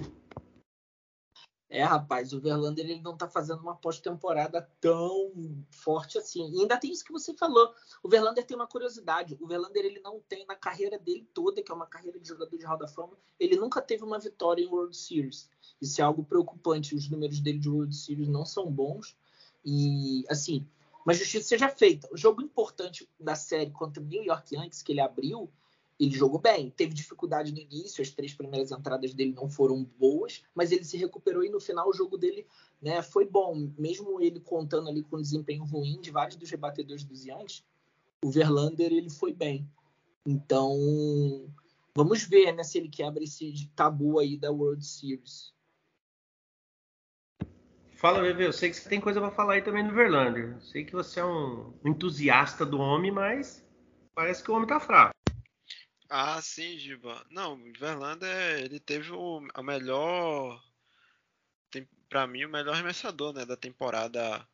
[1.73, 5.33] É, rapaz, o Verlander ele não tá fazendo uma pós-temporada tão
[5.71, 6.47] forte assim.
[6.51, 7.73] E ainda tem isso que você falou.
[8.03, 9.35] O Verlander tem uma curiosidade.
[9.41, 12.55] O Verlander ele não tem na carreira dele toda, que é uma carreira de jogador
[12.55, 15.49] de Hall da Fama, ele nunca teve uma vitória em World Series.
[15.81, 16.93] Isso é algo preocupante.
[16.93, 19.17] Os números dele de World Series não são bons.
[19.65, 20.67] E assim,
[21.03, 22.07] mas justiça seja feita.
[22.11, 25.49] O jogo importante da série contra o New York Yankees que ele abriu,
[25.99, 30.43] ele jogou bem, teve dificuldade no início, as três primeiras entradas dele não foram boas,
[30.53, 32.45] mas ele se recuperou e no final o jogo dele
[32.81, 33.71] né, foi bom.
[33.77, 37.63] Mesmo ele contando ali com um desempenho ruim de vários dos rebatedores dos Yankees,
[38.23, 39.69] o Verlander ele foi bem.
[40.25, 40.77] Então,
[41.93, 45.53] vamos ver né, se ele quebra esse tabu aí da World Series.
[47.95, 50.59] Fala, Bebê, eu sei que você tem coisa para falar aí também do Verlander.
[50.59, 53.65] Sei que você é um entusiasta do homem, mas
[54.13, 55.12] parece que o homem tá fraco.
[56.15, 57.25] Ah, sim, Giba.
[57.31, 60.63] Não, Verlander, ele teve o a melhor
[62.07, 64.47] para mim o melhor arremessador, né, da temporada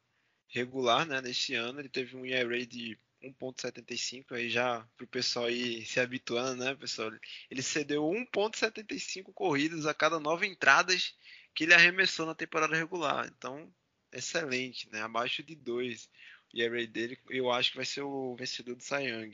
[0.47, 1.79] regular, né, nesse ano.
[1.81, 7.11] Ele teve um ERA de 1.75 aí já pro pessoal ir se habituando, né, pessoal?
[7.51, 11.13] Ele cedeu 1.75 corridas a cada nove entradas
[11.53, 13.27] que ele arremessou na temporada regular.
[13.27, 13.69] Então,
[14.13, 15.01] excelente, né?
[15.01, 16.09] Abaixo de 2
[16.53, 19.31] o dele, eu acho que vai ser o vencedor do Cy Young.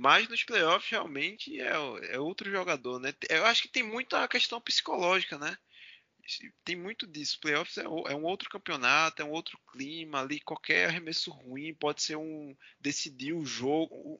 [0.00, 1.74] Mas nos playoffs realmente é,
[2.12, 3.12] é outro jogador, né?
[3.28, 5.54] Eu acho que tem muito a questão psicológica, né?
[6.64, 7.38] Tem muito disso.
[7.38, 10.40] Playoffs é, é um outro campeonato, é um outro clima ali.
[10.40, 14.18] Qualquer arremesso ruim pode ser um decidir o jogo,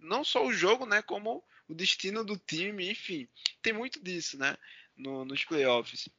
[0.00, 1.00] não só o jogo, né?
[1.00, 3.26] Como o destino do time, enfim,
[3.62, 4.54] tem muito disso, né?
[4.94, 6.10] No, nos playoffs.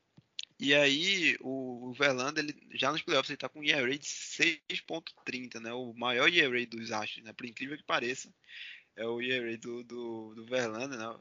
[0.60, 5.60] E aí o, Verlander, ele, já nos playoffs, ele tá com um ERA de 6.30,
[5.60, 5.71] né?
[5.71, 7.31] O maior ERA dos Astros, né?
[7.31, 8.33] Por incrível que pareça
[8.97, 11.15] é o ERA do, do, do Verlander, né?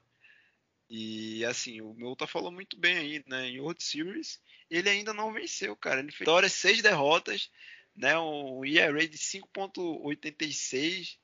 [0.88, 3.48] E assim, o Milton falou muito bem aí, né?
[3.48, 6.00] Em World Series, ele ainda não venceu, cara.
[6.00, 7.50] Ele fez vitórias, seis derrotas,
[7.94, 8.18] né?
[8.18, 11.18] Um ERA de 5.86.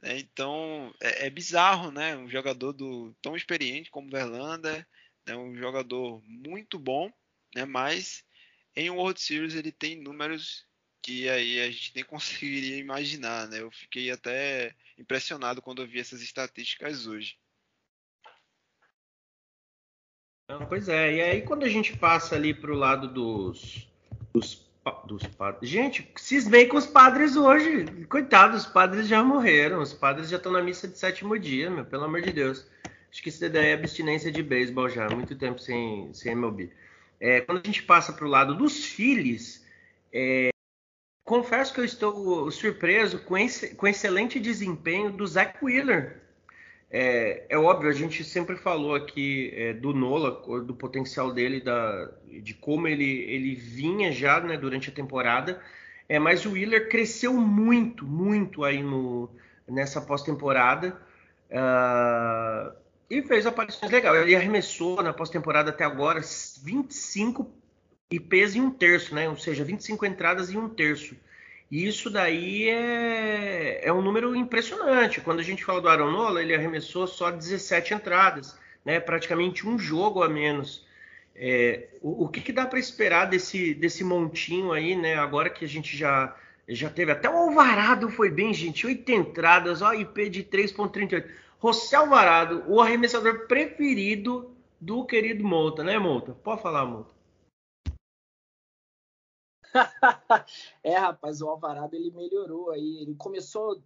[0.00, 0.18] Né?
[0.18, 2.16] Então é, é, bizarro, né?
[2.16, 4.86] Um jogador do, tão experiente como Verlander,
[5.26, 5.36] né?
[5.36, 7.12] um jogador muito bom,
[7.54, 7.64] né?
[7.64, 8.24] Mas
[8.74, 10.66] em World Series ele tem números
[11.02, 13.60] que aí a gente nem conseguiria imaginar, né?
[13.60, 17.36] Eu fiquei até impressionado quando eu vi essas estatísticas hoje.
[20.68, 23.88] Pois é, e aí quando a gente passa ali para o lado dos,
[24.34, 24.70] dos,
[25.06, 25.70] dos padres.
[25.70, 27.86] Gente, cismei com os padres hoje.
[28.06, 29.80] Coitados, os padres já morreram.
[29.80, 32.66] Os padres já estão na missa de sétimo dia, meu, pelo amor de Deus.
[33.10, 36.70] Acho que isso daí é abstinência de beisebol já, muito tempo sem, sem MLB.
[37.20, 39.62] É, quando a gente passa para o lado dos filhos,
[40.12, 40.51] é,
[41.24, 46.20] confesso que eu estou surpreso com esse com excelente desempenho do Zach Wheeler.
[46.90, 52.10] É, é óbvio, a gente sempre falou aqui é, do Nola, do potencial dele, da,
[52.42, 55.62] de como ele, ele vinha já né, durante a temporada,
[56.06, 59.30] é, mas o Wheeler cresceu muito, muito aí no,
[59.66, 61.00] nessa pós-temporada.
[61.50, 62.74] Uh,
[63.08, 64.22] e fez aparições legais.
[64.22, 66.20] Ele arremessou na pós-temporada até agora
[66.62, 67.50] 25
[68.16, 69.28] IPs em um terço, né?
[69.28, 71.16] Ou seja, 25 entradas em um terço.
[71.70, 75.22] E isso daí é, é um número impressionante.
[75.22, 79.00] Quando a gente fala do Aronola, ele arremessou só 17 entradas, né?
[79.00, 80.86] Praticamente um jogo a menos.
[81.34, 85.14] É, o, o, que, que dá para esperar desse, desse montinho aí, né?
[85.16, 86.36] Agora que a gente já,
[86.68, 88.86] já teve até o Alvarado foi bem, gente.
[88.86, 91.24] Oito entradas, ó, IP de 3.38.
[91.62, 94.50] José Alvarado, o arremessador preferido
[94.80, 96.32] do querido Mouta, né, Mouta?
[96.32, 97.21] Pode falar, Mouta.
[100.82, 102.98] é, rapaz, o Alvarado ele melhorou aí.
[103.02, 103.82] Ele começou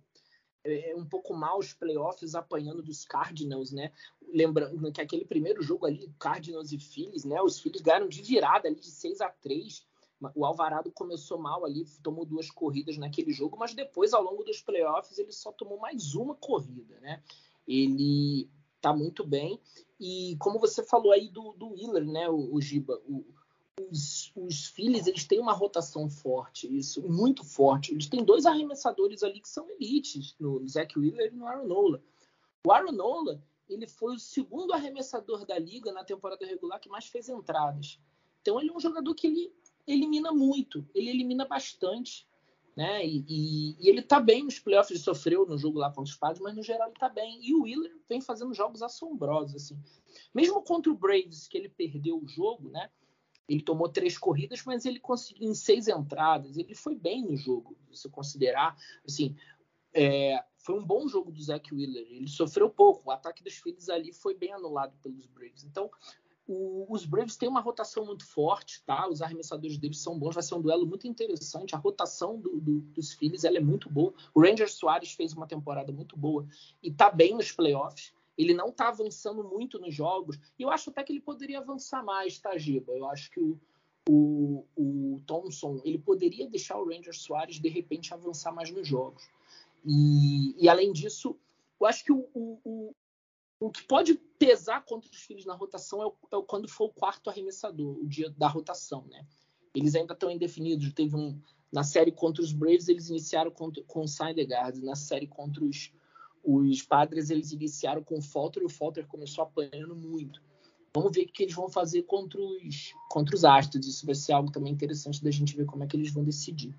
[0.64, 3.92] é, um pouco mal os playoffs apanhando dos Cardinals, né?
[4.32, 7.40] Lembrando que aquele primeiro jogo ali, Cardinals e Phillies, né?
[7.40, 9.86] Os Phillies ganharam de virada ali de 6 a 3
[10.34, 14.62] o Alvarado começou mal ali, tomou duas corridas naquele jogo, mas depois, ao longo dos
[14.62, 17.22] playoffs, ele só tomou mais uma corrida, né?
[17.68, 18.48] Ele
[18.80, 19.60] tá muito bem.
[20.00, 23.26] E como você falou aí do, do Wheeler, né, o, o Giba, o,
[23.80, 27.92] os, os Phillies eles têm uma rotação forte, isso, muito forte.
[27.92, 32.02] Eles têm dois arremessadores ali que são elites, no Zach Wheeler e no Aaron Nola.
[32.66, 37.06] O Aaron Nola ele foi o segundo arremessador da liga na temporada regular que mais
[37.06, 38.00] fez entradas.
[38.40, 39.52] Então ele é um jogador que ele
[39.86, 42.26] elimina muito, ele elimina bastante.
[42.76, 43.06] Né?
[43.06, 46.14] E, e, e ele tá bem nos playoffs, ele sofreu no jogo lá contra os
[46.14, 47.40] Padres, mas no geral ele tá bem.
[47.42, 49.78] E o Wheeler vem fazendo jogos assombrosos, assim.
[50.34, 52.90] Mesmo contra o Braves, que ele perdeu o jogo, né?
[53.48, 56.56] Ele tomou três corridas, mas ele conseguiu em seis entradas.
[56.56, 58.76] Ele foi bem no jogo, se considerar.
[59.06, 59.36] Assim,
[59.94, 62.06] é, foi um bom jogo do Zach Wheeler.
[62.10, 63.08] Ele sofreu pouco.
[63.08, 65.64] O ataque dos Phillies ali foi bem anulado pelos Braves.
[65.64, 65.90] Então,
[66.46, 69.08] o, os Braves têm uma rotação muito forte, tá?
[69.08, 70.34] Os arremessadores deles são bons.
[70.34, 71.74] Vai ser um duelo muito interessante.
[71.74, 74.12] A rotação do, do, dos Phillies ela é muito boa.
[74.34, 76.46] O Ranger Soares fez uma temporada muito boa
[76.82, 78.12] e tá bem nos playoffs.
[78.36, 80.38] Ele não está avançando muito nos jogos.
[80.58, 82.92] E eu acho até que ele poderia avançar mais, tá, Giba?
[82.92, 83.58] Eu acho que o,
[84.08, 89.22] o, o Thompson ele poderia deixar o Ranger Soares de repente avançar mais nos jogos.
[89.84, 91.36] E, e além disso,
[91.80, 92.94] eu acho que o, o,
[93.60, 96.92] o, que pode pesar contra os filhos na rotação é, o, é quando for o
[96.92, 99.26] quarto arremessador, o dia da rotação, né?
[99.74, 100.92] Eles ainda estão indefinidos.
[100.92, 101.40] Teve um
[101.72, 105.92] na série contra os Braves eles iniciaram com, com o Syndergaard, na série contra os
[106.46, 110.40] os padres eles iniciaram com o Falter e o Falter começou apanhando muito.
[110.94, 113.86] Vamos ver o que eles vão fazer contra os, contra os Astros.
[113.86, 116.72] Isso vai ser algo também interessante da gente ver como é que eles vão decidir.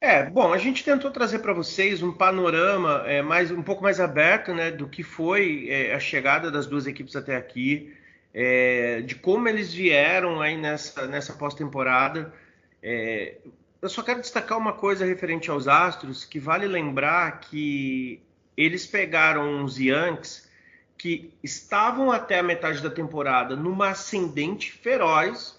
[0.00, 3.98] É, bom, a gente tentou trazer para vocês um panorama é, mais, um pouco mais
[3.98, 7.92] aberto né, do que foi é, a chegada das duas equipes até aqui,
[8.32, 12.32] é, de como eles vieram aí nessa, nessa pós-temporada.
[13.80, 18.20] Eu só quero destacar uma coisa referente aos Astros, que vale lembrar que
[18.56, 20.48] eles pegaram os Yankees
[20.96, 25.54] que estavam até a metade da temporada numa ascendente feroz.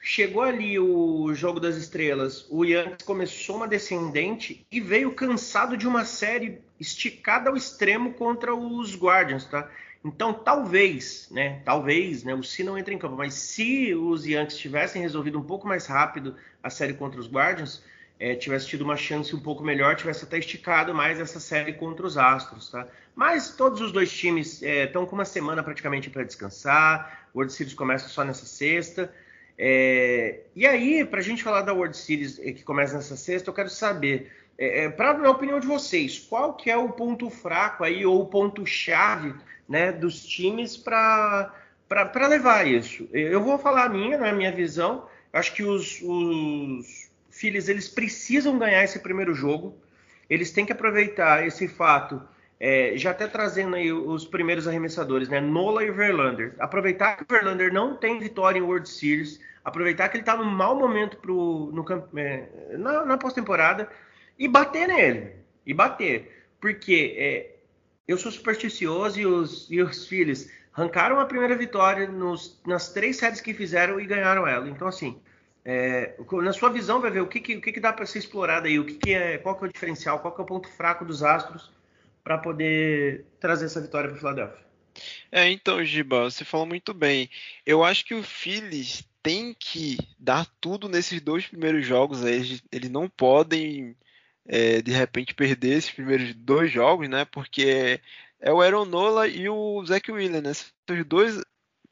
[0.00, 5.88] Chegou ali o jogo das estrelas, o Yankees começou uma descendente e veio cansado de
[5.88, 9.68] uma série esticada ao extremo contra os Guardians, tá?
[10.04, 11.60] Então, talvez, né?
[11.64, 12.34] Talvez, né?
[12.34, 15.86] O se não entra em campo, mas se os Yankees tivessem resolvido um pouco mais
[15.86, 17.82] rápido a série contra os Guardians,
[18.18, 22.06] é, tivesse tido uma chance um pouco melhor, tivesse até esticado mais essa série contra
[22.06, 22.86] os Astros, tá?
[23.14, 27.28] Mas todos os dois times estão é, com uma semana praticamente para descansar.
[27.34, 29.12] O World Series começa só nessa sexta.
[29.56, 33.50] É, e aí, para a gente falar da World Series é, que começa nessa sexta,
[33.50, 37.30] eu quero saber, é, é para a opinião de vocês, qual que é o ponto
[37.30, 39.32] fraco aí ou o ponto chave
[39.68, 41.52] né, dos times para
[42.28, 43.08] levar isso.
[43.12, 45.06] Eu vou falar a minha, né, minha visão.
[45.32, 49.76] Acho que os, os Phillies eles precisam ganhar esse primeiro jogo.
[50.28, 52.20] Eles têm que aproveitar esse fato,
[52.60, 56.54] é, já até trazendo aí os primeiros arremessadores, né, Nola e Verlander.
[56.58, 60.44] Aproveitar que o Verlander não tem vitória em World Series, aproveitar que ele está num
[60.44, 61.84] mau momento pro, no,
[62.18, 63.88] é, na, na pós-temporada
[64.38, 65.32] e bater nele.
[65.66, 66.46] E bater.
[66.60, 67.56] Porque é,
[68.06, 73.16] eu sou supersticioso e os, e os filhos arrancaram a primeira vitória nos, nas três
[73.16, 74.68] séries que fizeram e ganharam ela.
[74.68, 75.20] Então, assim,
[75.64, 78.20] é, na sua visão, vai ver o que, que, o que, que dá para ser
[78.20, 80.46] explorado aí, o que, que é, qual que é o diferencial, qual que é o
[80.46, 81.70] ponto fraco dos Astros
[82.22, 84.68] para poder trazer essa vitória para o Philadelphia.
[85.30, 87.28] É, então, Giba, você falou muito bem.
[87.64, 92.24] Eu acho que o Phillies tem que dar tudo nesses dois primeiros jogos.
[92.24, 93.96] Eles, eles não podem
[94.48, 97.24] é, de repente perder esses primeiros dois jogos, né?
[97.26, 98.00] Porque
[98.40, 100.54] é o Aaron Nola e o Zach Wheeler, né?
[100.54, 101.40] São os dois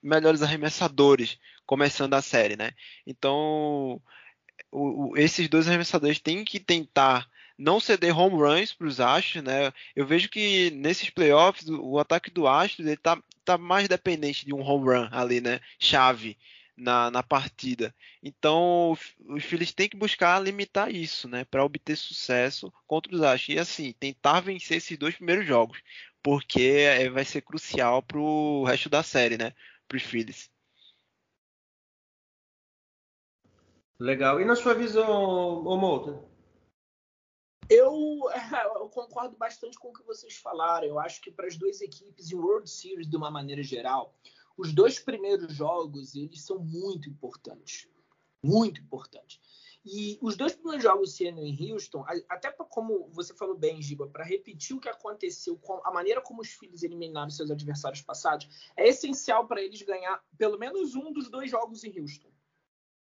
[0.02, 2.72] melhores arremessadores começando a série, né?
[3.06, 4.00] Então,
[4.72, 7.28] o, o, esses dois arremessadores têm que tentar
[7.58, 9.72] não ceder home runs para os Astros, né?
[9.94, 14.46] Eu vejo que nesses playoffs o, o ataque do Astros ele tá, tá mais dependente
[14.46, 15.60] de um home run ali, né?
[15.78, 16.38] Chave
[16.76, 17.94] na, na partida.
[18.22, 18.96] Então,
[19.28, 23.56] os Phillies têm que buscar limitar isso, né, para obter sucesso contra os Astros.
[23.56, 25.80] E assim, tentar vencer esses dois primeiros jogos,
[26.22, 29.52] porque é, vai ser crucial para o resto da série, né,
[29.88, 30.50] para os Phillies.
[33.98, 34.40] Legal.
[34.40, 36.22] E na sua visão, ô Mouta?
[37.68, 38.20] Eu,
[38.76, 40.86] eu, concordo bastante com o que vocês falaram.
[40.86, 44.14] Eu acho que para as duas equipes e o World Series de uma maneira geral,
[44.56, 47.88] os dois primeiros jogos eles são muito importantes,
[48.42, 49.40] muito importantes.
[49.84, 54.08] E os dois primeiros jogos sendo em Houston, até pra, como você falou bem, Giba,
[54.08, 58.48] para repetir o que aconteceu, com a maneira como os filhos eliminaram seus adversários passados,
[58.76, 62.35] é essencial para eles ganhar pelo menos um dos dois jogos em Houston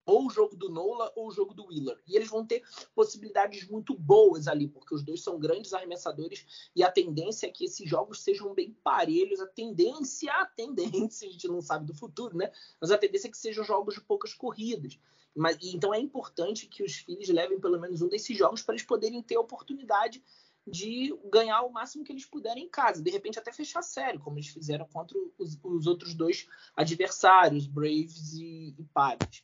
[0.06, 1.98] ou o jogo do Nola ou o jogo do Wheeler.
[2.06, 2.62] E eles vão ter
[2.94, 7.64] possibilidades muito boas ali, porque os dois são grandes arremessadores e a tendência é que
[7.64, 9.40] esses jogos sejam bem parelhos.
[9.40, 12.52] A tendência, a tendência, a gente não sabe do futuro, né?
[12.80, 14.98] Mas a tendência é que sejam jogos de poucas corridas.
[15.34, 18.86] Mas, então é importante que os filhos levem pelo menos um desses jogos para eles
[18.86, 20.22] poderem ter a oportunidade
[20.66, 24.18] de ganhar o máximo que eles puderem em casa, de repente até fechar a série,
[24.18, 29.42] como eles fizeram contra os, os outros dois adversários, Braves e, e Padres.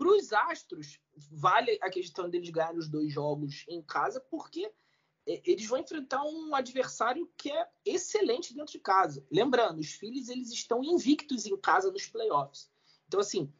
[0.00, 0.98] Para os Astros,
[1.30, 4.72] vale a questão deles ganharem os dois jogos em casa, porque
[5.26, 9.22] eles vão enfrentar um adversário que é excelente dentro de casa.
[9.30, 12.70] Lembrando, os Phillies eles estão invictos em casa nos playoffs.
[13.06, 13.52] Então, assim,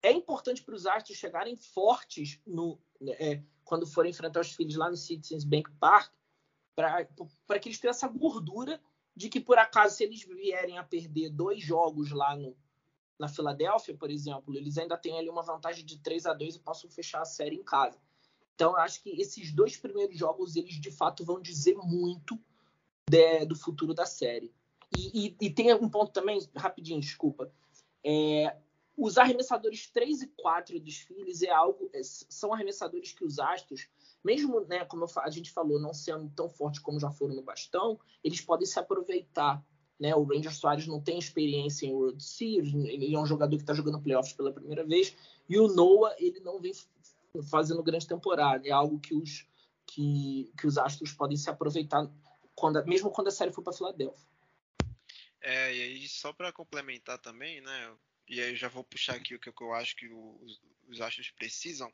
[0.00, 4.88] é importante para os Astros chegarem fortes no, é, quando forem enfrentar os Phillies lá
[4.88, 6.12] no Citizens Bank Park,
[6.76, 8.80] para que eles tenham essa gordura
[9.16, 12.56] de que, por acaso, se eles vierem a perder dois jogos lá no,
[13.18, 16.60] na Filadélfia, por exemplo, eles ainda têm ali uma vantagem de 3 a 2 e
[16.60, 17.98] possam fechar a série em casa.
[18.54, 22.38] Então, eu acho que esses dois primeiros jogos, eles de fato vão dizer muito
[23.08, 24.52] de, do futuro da série.
[24.96, 27.52] E, e, e, tem um ponto também, rapidinho, desculpa.
[28.04, 28.56] É,
[28.96, 33.88] os arremessadores 3 e 4 dos Phillies é algo, é, são arremessadores que os Astros,
[34.24, 37.98] mesmo, né, como a gente falou, não sendo tão fortes como já foram no bastão,
[38.24, 39.64] eles podem se aproveitar
[39.98, 40.14] né?
[40.14, 43.74] O Ranger Soares não tem experiência em World Series, ele é um jogador que está
[43.74, 45.16] jogando playoffs pela primeira vez,
[45.48, 46.72] e o Noah ele não vem
[47.50, 48.66] fazendo grande temporada.
[48.66, 49.46] É algo que os,
[49.86, 52.08] que, que os Astros podem se aproveitar,
[52.54, 54.26] quando, mesmo quando a série for para Filadélfia.
[55.40, 57.96] É, e aí só para complementar também, né?
[58.28, 61.92] E aí já vou puxar aqui o que eu acho que os, os Astros precisam.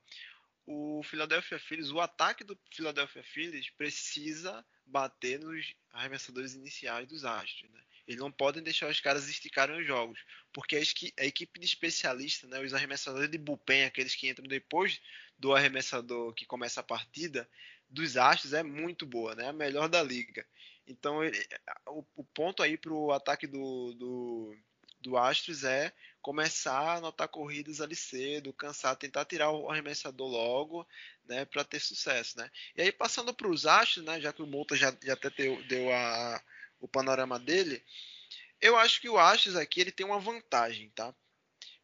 [0.67, 7.71] O Philadelphia Phillies, o ataque do Philadelphia Phillies precisa bater nos arremessadores iniciais dos Astros,
[7.71, 7.84] né?
[8.07, 10.21] Eles não podem deixar os caras esticarem os jogos,
[10.53, 15.01] porque a equipe de especialista, né, os arremessadores de bullpen, aqueles que entram depois
[15.39, 17.49] do arremessador que começa a partida,
[17.89, 20.47] dos Astros é muito boa, né, a melhor da liga.
[20.87, 21.39] Então, ele,
[21.87, 24.57] o, o, ponto aí para o ataque do, do,
[25.01, 30.87] do Astros é começar a anotar corridas ali cedo, cansar, tentar tirar o arremessador logo,
[31.27, 32.51] né, para ter sucesso, né.
[32.77, 35.63] E aí passando para os Astros, né, já que o Multa já, já até deu,
[35.65, 36.43] deu a,
[36.85, 37.83] o panorama dele,
[38.61, 41.15] eu acho que o Astros aqui ele tem uma vantagem, tá?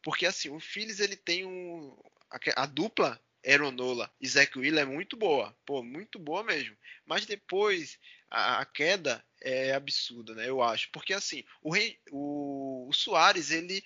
[0.03, 1.96] Porque assim, o Phillies ele tem um
[2.30, 6.76] a, a dupla Aeronola e Zach Wheeler é muito boa, pô, muito boa mesmo.
[7.07, 7.98] Mas depois
[8.30, 10.48] a, a queda é absurda, né?
[10.48, 11.74] Eu acho, porque assim, o,
[12.11, 13.82] o, o Soares ele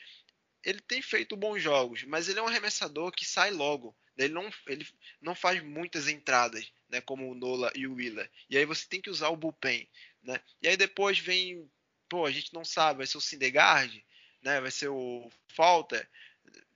[0.64, 3.94] ele tem feito bons jogos, mas ele é um arremessador que sai logo.
[4.16, 4.86] Ele não, ele
[5.20, 8.30] não faz muitas entradas, né, como o Nola e o Wheeler.
[8.48, 9.88] E aí você tem que usar o bullpen.
[10.24, 10.40] Né?
[10.62, 11.70] E aí depois vem,
[12.08, 14.04] pô, a gente não sabe, vai ser o Sindegard,
[14.42, 14.60] né?
[14.60, 16.08] Vai ser o Falter,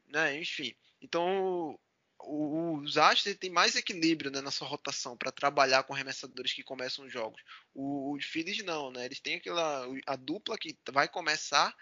[0.07, 0.39] né?
[0.39, 0.75] Enfim.
[1.01, 1.79] Então
[2.21, 7.07] os Astros têm mais equilíbrio né, na sua rotação para trabalhar com arremessadores que começam
[7.07, 7.41] os jogos.
[7.75, 9.05] Os Phillies não, né?
[9.05, 11.75] Eles têm aquela a dupla que vai começar,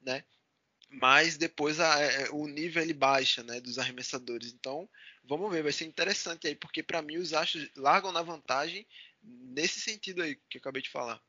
[0.00, 0.24] né?
[0.88, 4.52] Mas depois a, é, o nível ele baixa, né, dos arremessadores.
[4.52, 4.88] Então,
[5.24, 8.86] vamos ver, vai ser interessante aí, porque para mim os Astros largam na vantagem
[9.22, 11.20] nesse sentido aí que eu acabei de falar.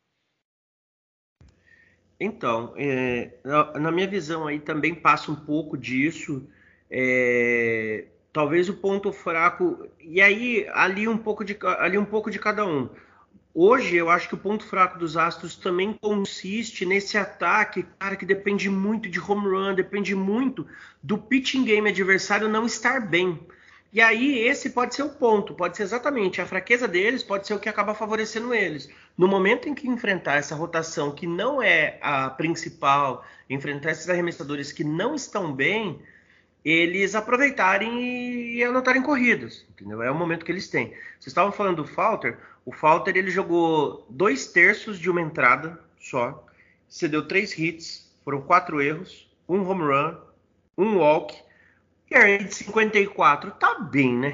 [2.19, 6.47] Então, é, na, na, minha visão aí também passa um pouco disso.
[6.89, 12.39] É, talvez o ponto fraco e aí ali um pouco de ali um pouco de
[12.39, 12.89] cada um.
[13.55, 18.25] Hoje eu acho que o ponto fraco dos Astros também consiste nesse ataque, cara, que
[18.25, 20.67] depende muito de home run, depende muito
[21.03, 23.39] do pitching game adversário não estar bem.
[23.93, 27.53] E aí, esse pode ser o ponto, pode ser exatamente a fraqueza deles, pode ser
[27.53, 28.89] o que acaba favorecendo eles.
[29.15, 34.71] No momento em que enfrentar essa rotação que não é a principal, enfrentar esses arremessadores
[34.71, 36.01] que não estão bem,
[36.65, 40.01] eles aproveitarem e anotarem corridas, entendeu?
[40.01, 40.87] É o momento que eles têm.
[41.19, 46.43] Vocês estavam falando do Falter, o Falter ele jogou dois terços de uma entrada só,
[46.89, 50.17] cedeu três hits, foram quatro erros, um home run,
[50.75, 51.43] um walk
[52.14, 54.34] ERA de 54 tá bem, né?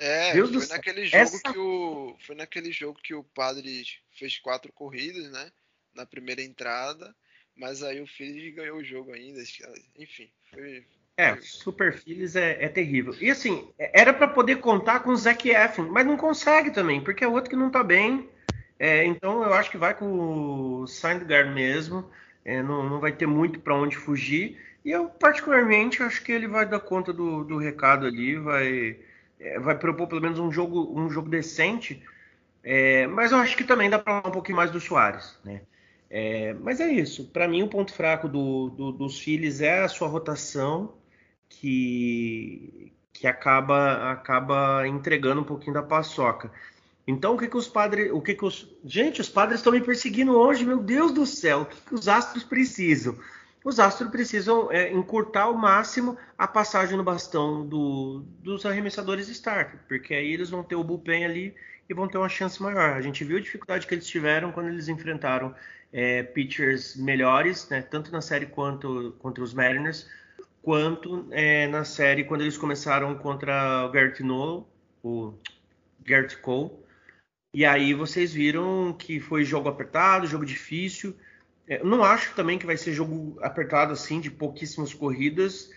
[0.00, 1.52] É, Deus foi naquele jogo Essa...
[1.52, 5.50] que o foi naquele jogo que o Padre fez quatro corridas, né?
[5.94, 7.14] Na primeira entrada,
[7.56, 9.40] mas aí o Phillies ganhou o jogo ainda,
[9.96, 10.84] enfim, foi
[11.16, 13.14] É, Super Phillies é, é, terrível.
[13.20, 17.24] E assim, era para poder contar com o Zac Efron, mas não consegue também, porque
[17.24, 18.28] é outro que não tá bem.
[18.78, 22.08] É, então eu acho que vai com o Sandgard mesmo.
[22.44, 24.56] É, não, não vai ter muito para onde fugir.
[24.84, 28.98] E eu, particularmente, acho que ele vai dar conta do, do recado ali, vai,
[29.38, 32.02] é, vai propor pelo menos um jogo, um jogo decente.
[32.62, 35.62] É, mas eu acho que também dá para falar um pouquinho mais do Soares, né?
[36.10, 37.28] É, mas é isso.
[37.28, 40.94] Para mim, o ponto fraco do, do, dos Phillies é a sua rotação,
[41.48, 46.50] que, que acaba, acaba entregando um pouquinho da paçoca.
[47.06, 48.10] Então, o que, que os padres.
[48.12, 48.68] O que, que os.
[48.84, 51.62] Gente, os padres estão me perseguindo hoje, meu Deus do céu.
[51.62, 53.16] O que, que os astros precisam?
[53.64, 59.80] Os astros precisam é, encurtar ao máximo a passagem no bastão do, dos arremessadores starter,
[59.88, 61.54] porque aí eles vão ter o bullpen ali
[61.88, 62.94] e vão ter uma chance maior.
[62.94, 65.54] A gente viu a dificuldade que eles tiveram quando eles enfrentaram
[65.92, 70.08] é, pitchers melhores, né, tanto na série quanto contra os Mariners,
[70.62, 74.64] quanto é, na série quando eles começaram contra o Garrett Nolan,
[75.02, 75.34] o
[76.04, 76.70] Garrett Cole.
[77.54, 81.16] E aí vocês viram que foi jogo apertado, jogo difícil.
[81.68, 85.70] É, eu não acho também que vai ser jogo apertado assim, de pouquíssimas corridas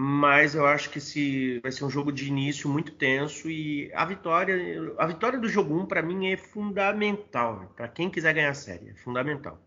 [0.00, 4.94] mas eu acho que vai ser um jogo de início muito tenso e a vitória,
[4.96, 8.90] a vitória do jogo 1 para mim é fundamental, para quem quiser ganhar a série,
[8.90, 9.60] é fundamental.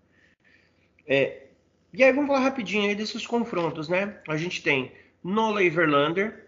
[1.05, 1.47] É,
[1.91, 4.21] e aí vamos falar rapidinho aí desses confrontos, né?
[4.25, 6.45] A gente tem Nola e Verlander,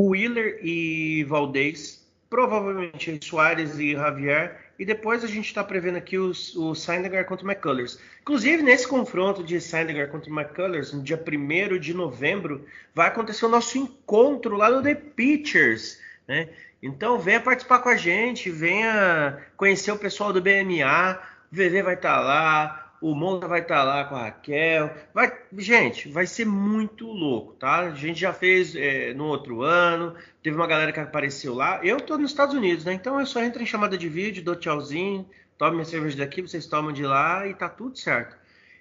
[0.00, 6.56] Wheeler e Valdez, provavelmente Soares e Javier e depois a gente está prevendo aqui os,
[6.56, 8.00] o Syndergaard contra o McCullers.
[8.22, 12.64] Inclusive, nesse confronto de Syndergaard contra o McCullers, no dia 1 de novembro,
[12.94, 16.00] vai acontecer o nosso encontro lá no The Pitchers.
[16.26, 16.48] Né?
[16.82, 21.20] Então, venha participar com a gente, venha conhecer o pessoal do BMA.
[21.52, 24.94] O VV vai estar tá lá, o Monta vai estar tá lá com a Raquel.
[25.14, 27.80] Vai, gente, vai ser muito louco, tá?
[27.80, 30.14] A gente já fez é, no outro ano.
[30.42, 31.80] Teve uma galera que apareceu lá.
[31.82, 32.92] Eu tô nos Estados Unidos, né?
[32.92, 36.66] Então eu só entro em chamada de vídeo, dou tchauzinho, tomo minha cerveja daqui, vocês
[36.66, 38.36] tomam de lá e tá tudo certo.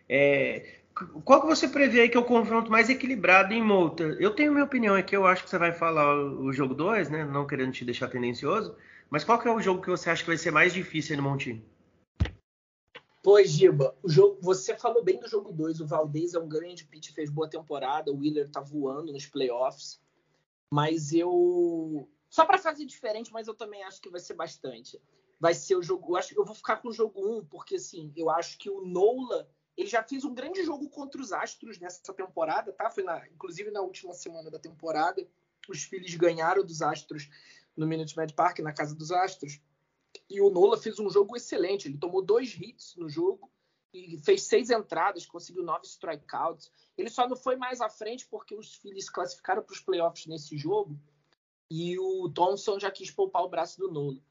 [0.07, 0.79] É,
[1.23, 4.03] qual que você prevê aí que é o confronto mais equilibrado em Monta?
[4.19, 7.25] Eu tenho minha opinião aqui, eu acho que você vai falar o, jogo 2, né?
[7.25, 8.75] Não querendo te deixar tendencioso.
[9.09, 11.21] Mas qual que é o jogo que você acha que vai ser mais difícil aí
[11.21, 11.63] no Montinho?
[13.31, 15.81] Pois, Giba, o jogo, você falou bem do jogo 2.
[15.81, 18.11] O Valdez é um grande pitch, fez boa temporada.
[18.11, 20.01] O Wheeler tá voando nos playoffs.
[20.67, 22.09] Mas eu.
[22.27, 24.99] Só para fazer diferente, mas eu também acho que vai ser bastante.
[25.39, 26.11] Vai ser o jogo.
[26.11, 28.67] Eu acho eu vou ficar com o jogo 1, um, porque assim, eu acho que
[28.67, 29.47] o Nola.
[29.77, 32.89] Ele já fez um grande jogo contra os Astros nessa temporada, tá?
[32.89, 35.23] Foi na, inclusive na última semana da temporada.
[35.69, 37.29] Os Phillies ganharam dos Astros
[37.77, 39.61] no Minute Maid Park, na casa dos Astros.
[40.29, 41.87] E o Nola fez um jogo excelente.
[41.87, 43.51] Ele tomou dois hits no jogo
[43.93, 46.71] e fez seis entradas, conseguiu nove strikeouts.
[46.97, 50.57] Ele só não foi mais à frente porque os Phillies classificaram para os playoffs nesse
[50.57, 50.99] jogo
[51.71, 54.21] e o Thompson já quis poupar o braço do Nola.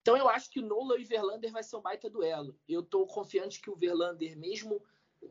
[0.00, 2.58] Então eu acho que o Nola e o Verlander vai ser um baita duelo.
[2.68, 4.82] Eu estou confiante que o Verlander, mesmo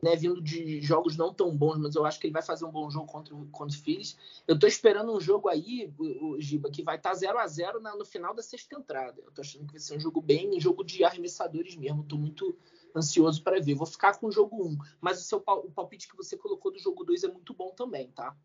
[0.02, 2.70] né, vindo de jogos não tão bons, mas eu acho que ele vai fazer um
[2.70, 4.16] bom jogo contra, contra os Phillies.
[4.46, 7.46] Eu estou esperando um jogo aí, o, o Giba, que vai estar tá 0 a
[7.46, 9.20] 0 no final da sexta entrada.
[9.20, 12.02] Eu estou achando que vai ser um jogo bem, um jogo de arremessadores mesmo.
[12.02, 12.56] Estou muito
[12.94, 13.74] ansioso para ver.
[13.74, 16.72] Vou ficar com o jogo 1, um, mas o seu o palpite que você colocou
[16.72, 18.36] do jogo 2 é muito bom também, tá?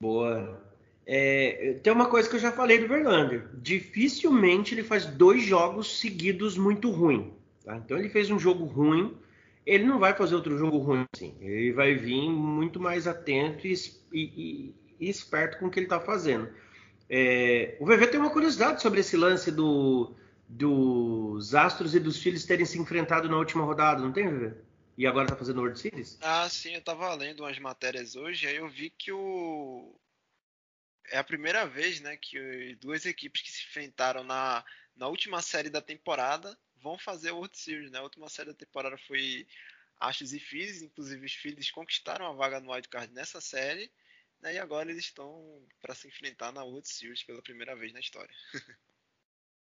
[0.00, 0.62] Boa.
[1.06, 3.50] É, tem uma coisa que eu já falei do Verlander.
[3.60, 7.32] Dificilmente ele faz dois jogos seguidos muito ruins.
[7.64, 7.76] Tá?
[7.76, 9.16] Então ele fez um jogo ruim
[9.66, 11.36] ele não vai fazer outro jogo ruim assim.
[11.40, 13.74] Ele vai vir muito mais atento e,
[14.12, 16.52] e, e esperto com o que ele está fazendo.
[17.08, 20.14] É, o VV tem uma curiosidade sobre esse lance do,
[20.48, 24.54] dos Astros e dos Filhos terem se enfrentado na última rodada, não tem, VV?
[24.96, 26.18] E agora está fazendo World Series?
[26.22, 29.94] Ah, sim, eu estava lendo umas matérias hoje, aí eu vi que o
[31.10, 34.64] é a primeira vez, né, que duas equipes que se enfrentaram na,
[34.96, 37.98] na última série da temporada vão fazer a World Series, né?
[37.98, 39.46] A última série da temporada foi
[39.98, 43.90] Astros e Phillies, inclusive os Phillies conquistaram a vaga no Wild Card nessa série,
[44.42, 44.54] né?
[44.54, 48.34] E agora eles estão para se enfrentar na World Series pela primeira vez na história.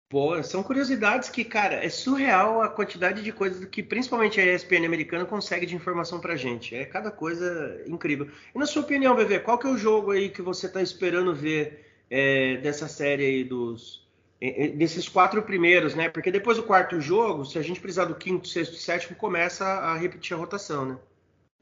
[0.08, 4.84] Pô, são curiosidades que, cara, é surreal a quantidade de coisas que principalmente a ESPN
[4.84, 6.74] americana consegue de informação pra gente.
[6.74, 8.32] É cada coisa incrível.
[8.56, 11.36] E na sua opinião, Bebê, qual que é o jogo aí que você tá esperando
[11.36, 14.09] ver é, dessa série aí dos,
[14.40, 16.10] desses quatro primeiros, né?
[16.10, 19.66] Porque depois do quarto jogo, se a gente precisar do quinto, sexto e sétimo, começa
[19.66, 21.00] a repetir a rotação, né?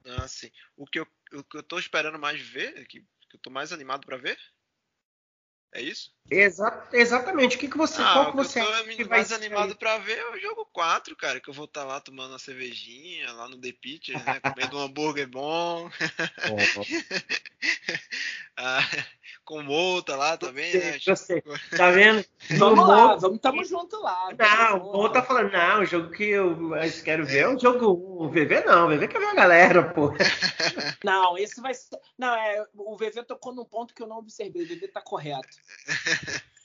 [0.05, 0.51] Ah, sim.
[0.75, 3.73] O que eu, o que eu tô esperando mais ver, que, que eu tô mais
[3.73, 4.37] animado para ver,
[5.73, 6.15] é isso?
[6.29, 7.55] Exa exatamente.
[7.55, 10.31] O que, que você, ah, qual que você acha que mais animado para ver é
[10.31, 13.59] o jogo 4, cara, que eu vou estar tá lá tomando uma cervejinha, lá no
[13.59, 15.89] The Pitcher, né, comendo um hambúrguer bom.
[18.57, 18.81] ah,
[19.47, 20.99] com Mouta lá também, né?
[20.99, 21.41] Você,
[21.75, 22.23] tá vendo?
[22.59, 24.29] vamos lá, vamos, tamo junto lá.
[24.37, 27.57] Não, o Mouta tá falando, não, o jogo que eu mais quero ver é o
[27.57, 30.13] jogo O VV não, o VV quer ver a galera, pô.
[31.01, 31.97] Não, esse vai ser.
[32.17, 35.56] Não, é, o VV tocou num ponto que eu não observei, o VV tá correto.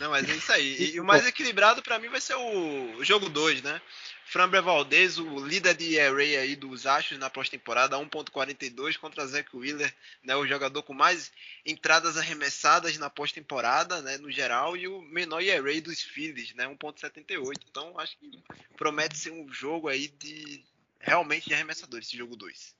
[0.00, 0.94] Não, mas é isso aí.
[0.94, 3.80] E, o mais equilibrado para mim vai ser o jogo 2, né?
[4.24, 9.94] Fran Valdez, o líder de array aí dos Astros na pós-temporada, 1.42 contra Zach Wheeler,
[10.22, 11.30] né, o jogador com mais
[11.66, 17.60] entradas arremessadas na pós-temporada, né, no geral, e o menor array dos Phillies, né, 1.78.
[17.68, 18.42] Então, acho que
[18.74, 20.64] promete ser um jogo aí de
[20.98, 22.74] realmente de arremessadores, esse jogo 2.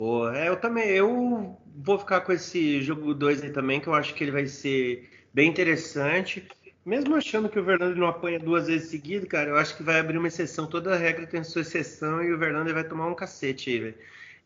[0.00, 3.92] Pô, é, eu também, eu vou ficar com esse jogo 2 aí também, que eu
[3.94, 6.48] acho que ele vai ser bem interessante.
[6.86, 10.00] Mesmo achando que o Verlander não apanha duas vezes seguidas, cara, eu acho que vai
[10.00, 10.66] abrir uma exceção.
[10.66, 13.94] Toda regra tem sua exceção e o Verlander vai tomar um cacete aí, velho.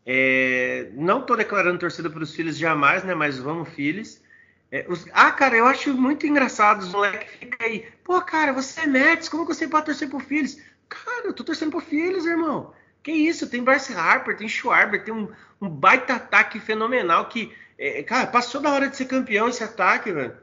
[0.05, 3.15] É, não tô declarando torcida para os filhos jamais, né?
[3.15, 4.21] Mas vamos, filhos.
[4.69, 5.05] É, os...
[5.13, 7.85] Ah, cara, eu acho muito engraçado os moleques ficam aí.
[8.03, 10.57] Pô, cara, você é Mets, como você pode torcer pro filhos?
[10.89, 12.73] Cara, eu tô torcendo pro filhos, irmão.
[13.05, 15.31] Que isso, tem Bryce Harper, tem Schwarber, tem um,
[15.61, 20.11] um baita ataque fenomenal que, é, cara, passou da hora de ser campeão esse ataque,
[20.11, 20.35] velho.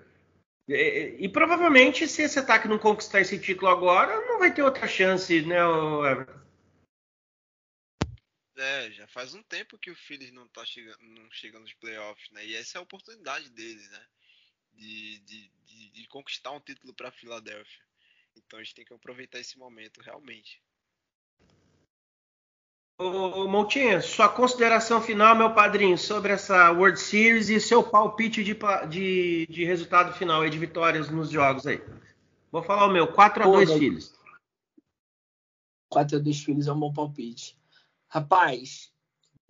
[0.70, 4.62] É, é, e provavelmente, se esse ataque não conquistar esse título agora, não vai ter
[4.62, 6.40] outra chance, né, Everton?
[8.56, 12.30] É, já faz um tempo que o Phillies não tá chegando, não chega nos playoffs,
[12.30, 12.46] né?
[12.46, 14.06] E essa é a oportunidade deles, né?
[14.74, 17.82] De, de, de, de conquistar um título para Filadélfia.
[18.36, 20.62] Então gente tem que aproveitar esse momento realmente.
[22.98, 28.56] Ô, Montinha, sua consideração final, meu padrinho, sobre essa World Series e seu palpite de,
[28.88, 31.82] de, de resultado final aí, de vitórias nos jogos aí.
[32.50, 34.14] Vou falar o meu, 4 a 2 filhos.
[35.88, 37.58] 4 a 2 filhos é um bom palpite.
[38.08, 38.92] Rapaz,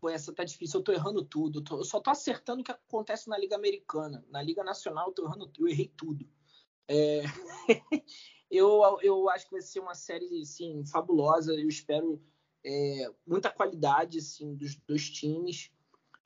[0.08, 1.58] essa tá difícil, eu tô errando tudo.
[1.58, 4.24] Eu, tô, eu, só tô acertando o que acontece na Liga Americana.
[4.30, 6.28] Na Liga Nacional eu tô errando eu errei tudo.
[6.88, 7.22] É...
[8.50, 11.52] eu, eu acho que vai ser uma série, sim, fabulosa.
[11.54, 12.22] Eu espero
[12.64, 15.70] é, muita qualidade assim, dos dois times.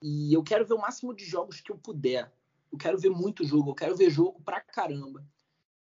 [0.02, 2.30] E eu quero ver o máximo de jogos que eu puder.
[2.70, 5.24] Eu quero ver muito jogo, eu quero ver jogo pra caramba.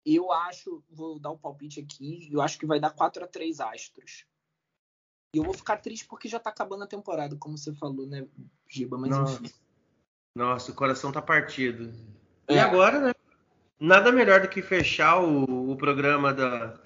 [0.05, 3.26] Eu acho, vou dar o um palpite aqui, eu acho que vai dar 4 a
[3.26, 4.26] 3 Astros.
[5.34, 8.26] E eu vou ficar triste porque já tá acabando a temporada, como você falou, né,
[8.68, 8.98] Giba?
[8.98, 9.42] Mas Nossa.
[9.42, 9.55] enfim.
[10.34, 11.92] Nossa, o coração tá partido.
[12.48, 12.55] É.
[12.55, 13.14] E agora, né?
[13.78, 16.78] Nada melhor do que fechar o, o programa da,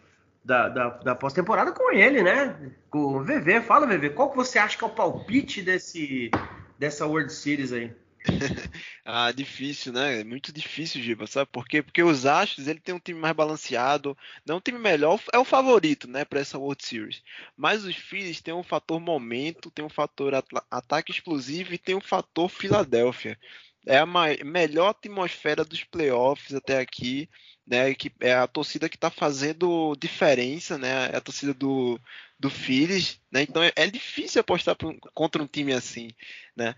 [0.47, 2.72] da, da, da pós-temporada com ele, né?
[2.88, 3.62] Com o VV.
[3.62, 6.30] Fala, VV, qual que você acha que é o palpite desse,
[6.78, 7.92] dessa World Series aí?
[9.05, 10.22] ah, difícil, né?
[10.22, 11.82] Muito difícil, Giba, sabe por quê?
[11.82, 14.16] Porque os Astros, ele tem um time mais balanceado,
[14.47, 17.22] não um time melhor, é o favorito, né, para essa World Series.
[17.57, 20.32] Mas os Phillies tem um fator momento, tem um fator
[20.70, 23.38] ataque explosivo e tem um fator Filadélfia.
[23.87, 24.07] É a
[24.45, 27.28] melhor atmosfera dos playoffs até aqui
[27.66, 27.93] né?
[27.95, 31.11] Que é a torcida que está fazendo diferença, né?
[31.12, 32.01] É a torcida do,
[32.39, 33.43] do Phillies, né?
[33.43, 36.11] Então é, é difícil apostar um, contra um time assim,
[36.57, 36.74] né?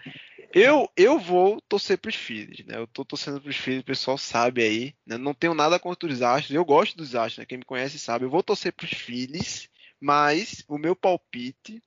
[0.53, 2.79] Eu, eu vou torcer para os Phillies, né?
[2.79, 5.19] Eu tô torcendo para os Phillies, o pessoal sabe aí, né?
[5.19, 7.47] Não tenho nada contra os Astros, eu gosto dos Astros, né?
[7.47, 8.25] Quem me conhece sabe.
[8.25, 9.69] Eu vou torcer para os Phillies,
[10.01, 11.83] mas o meu palpite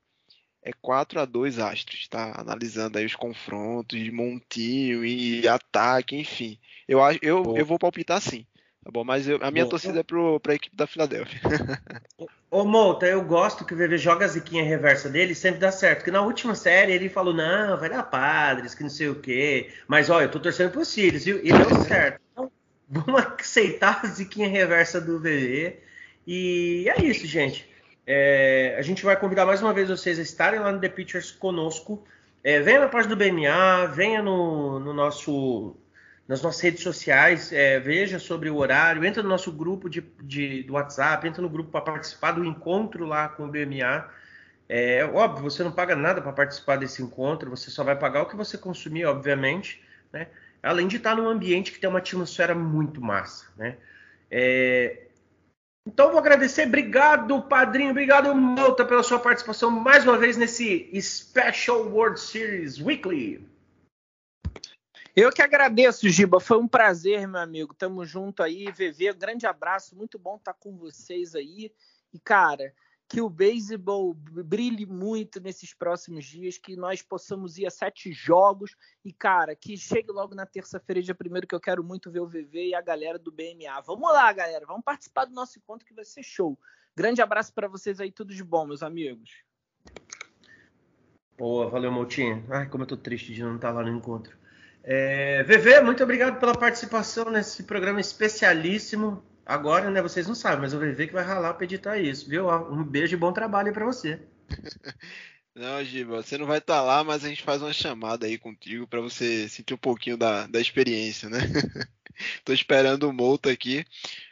[0.63, 2.33] é 4 a 2 Astros, tá?
[2.37, 6.57] Analisando aí os confrontos de montinho e ataque, enfim.
[6.87, 8.45] Eu, eu, eu vou palpitar assim.
[8.83, 11.39] Tá bom, mas eu, a minha bom, torcida é para a equipe da Filadélfia.
[12.49, 15.71] Ô, Monta, eu gosto que o VV joga a ziquinha reversa dele e sempre dá
[15.71, 15.99] certo.
[15.99, 19.69] Porque na última série ele falou, não, vai dar padres, que não sei o quê.
[19.87, 22.19] Mas, olha, eu tô torcendo pros Sirius, e, e deu certo.
[22.31, 22.51] Então,
[22.89, 25.77] vamos aceitar a ziquinha reversa do VV.
[26.25, 27.70] E é isso, gente.
[28.05, 31.31] É, a gente vai convidar mais uma vez vocês a estarem lá no The Pictures
[31.31, 32.03] conosco.
[32.43, 35.75] É, venha na página do BMA, venha no, no nosso
[36.27, 40.63] nas nossas redes sociais, é, veja sobre o horário, entra no nosso grupo de, de
[40.63, 44.09] do WhatsApp, entra no grupo para participar do encontro lá com o BMA.
[44.69, 48.25] É óbvio, você não paga nada para participar desse encontro, você só vai pagar o
[48.27, 49.83] que você consumir, obviamente,
[50.13, 50.27] né?
[50.63, 53.75] Além de estar num ambiente que tem uma atmosfera muito massa, né?
[54.29, 55.07] É...
[55.87, 61.87] Então vou agradecer, obrigado padrinho, obrigado Malta pela sua participação mais uma vez nesse Special
[61.87, 63.49] World Series Weekly.
[65.15, 66.39] Eu que agradeço, Giba.
[66.39, 67.73] Foi um prazer, meu amigo.
[67.73, 68.71] Tamo junto aí.
[68.71, 69.95] VV, grande abraço.
[69.95, 71.71] Muito bom estar com vocês aí.
[72.13, 72.73] E, cara,
[73.11, 78.73] que o beisebol brilhe muito nesses próximos dias, que nós possamos ir a sete jogos.
[79.03, 82.25] E, cara, que chegue logo na terça-feira, dia primeiro, que eu quero muito ver o
[82.25, 83.81] VV e a galera do BMA.
[83.85, 84.65] Vamos lá, galera.
[84.65, 86.57] Vamos participar do nosso encontro que vai ser show.
[86.95, 88.13] Grande abraço para vocês aí.
[88.13, 89.43] Tudo de bom, meus amigos.
[91.37, 92.45] Boa, valeu, Moutinho.
[92.49, 94.37] Ai, como eu tô triste de não estar lá no encontro.
[94.81, 99.21] É, VV, muito obrigado pela participação nesse programa especialíssimo.
[99.51, 102.47] Agora, né, vocês não sabem, mas o VV que vai ralar para editar isso, viu?
[102.47, 104.17] Um beijo e bom trabalho para você.
[105.53, 108.37] Não, Giba, você não vai estar tá lá, mas a gente faz uma chamada aí
[108.37, 111.39] contigo para você sentir um pouquinho da, da experiência, né?
[112.45, 113.83] Tô esperando o Mouto aqui.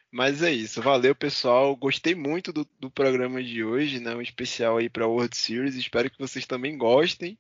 [0.10, 1.76] Mas é isso, valeu pessoal.
[1.76, 4.16] Gostei muito do, do programa de hoje, né?
[4.16, 5.76] Um especial aí para World Series.
[5.76, 7.38] Espero que vocês também gostem.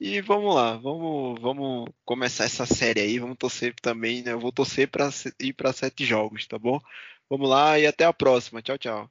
[0.00, 3.20] E vamos lá, vamos, vamos começar essa série aí.
[3.20, 4.32] Vamos torcer também, né?
[4.32, 5.08] Eu vou torcer para
[5.38, 6.80] ir para sete jogos, tá bom?
[7.32, 8.60] Vamos lá e até a próxima.
[8.60, 9.10] Tchau, tchau.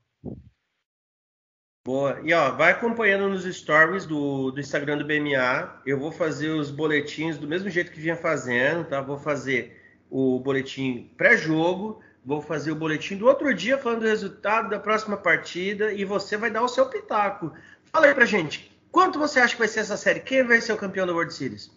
[1.83, 2.21] Boa.
[2.23, 5.81] E ó, vai acompanhando nos stories do, do Instagram do BMA.
[5.87, 9.01] Eu vou fazer os boletins do mesmo jeito que vinha fazendo, tá?
[9.01, 14.69] Vou fazer o boletim pré-jogo, vou fazer o boletim do outro dia falando do resultado
[14.69, 17.51] da próxima partida e você vai dar o seu pitaco.
[17.85, 20.19] Fala aí pra gente, quanto você acha que vai ser essa série?
[20.19, 21.71] Quem vai ser o campeão da World Series?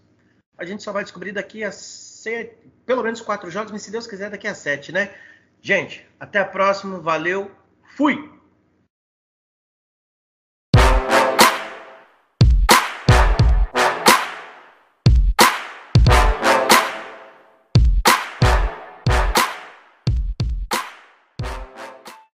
[0.58, 4.06] A gente só vai descobrir daqui a sete, pelo menos quatro jogos, mas se Deus
[4.06, 5.10] quiser, daqui a sete, né?
[5.66, 7.50] Gente, até a próxima, valeu,
[7.96, 8.33] fui!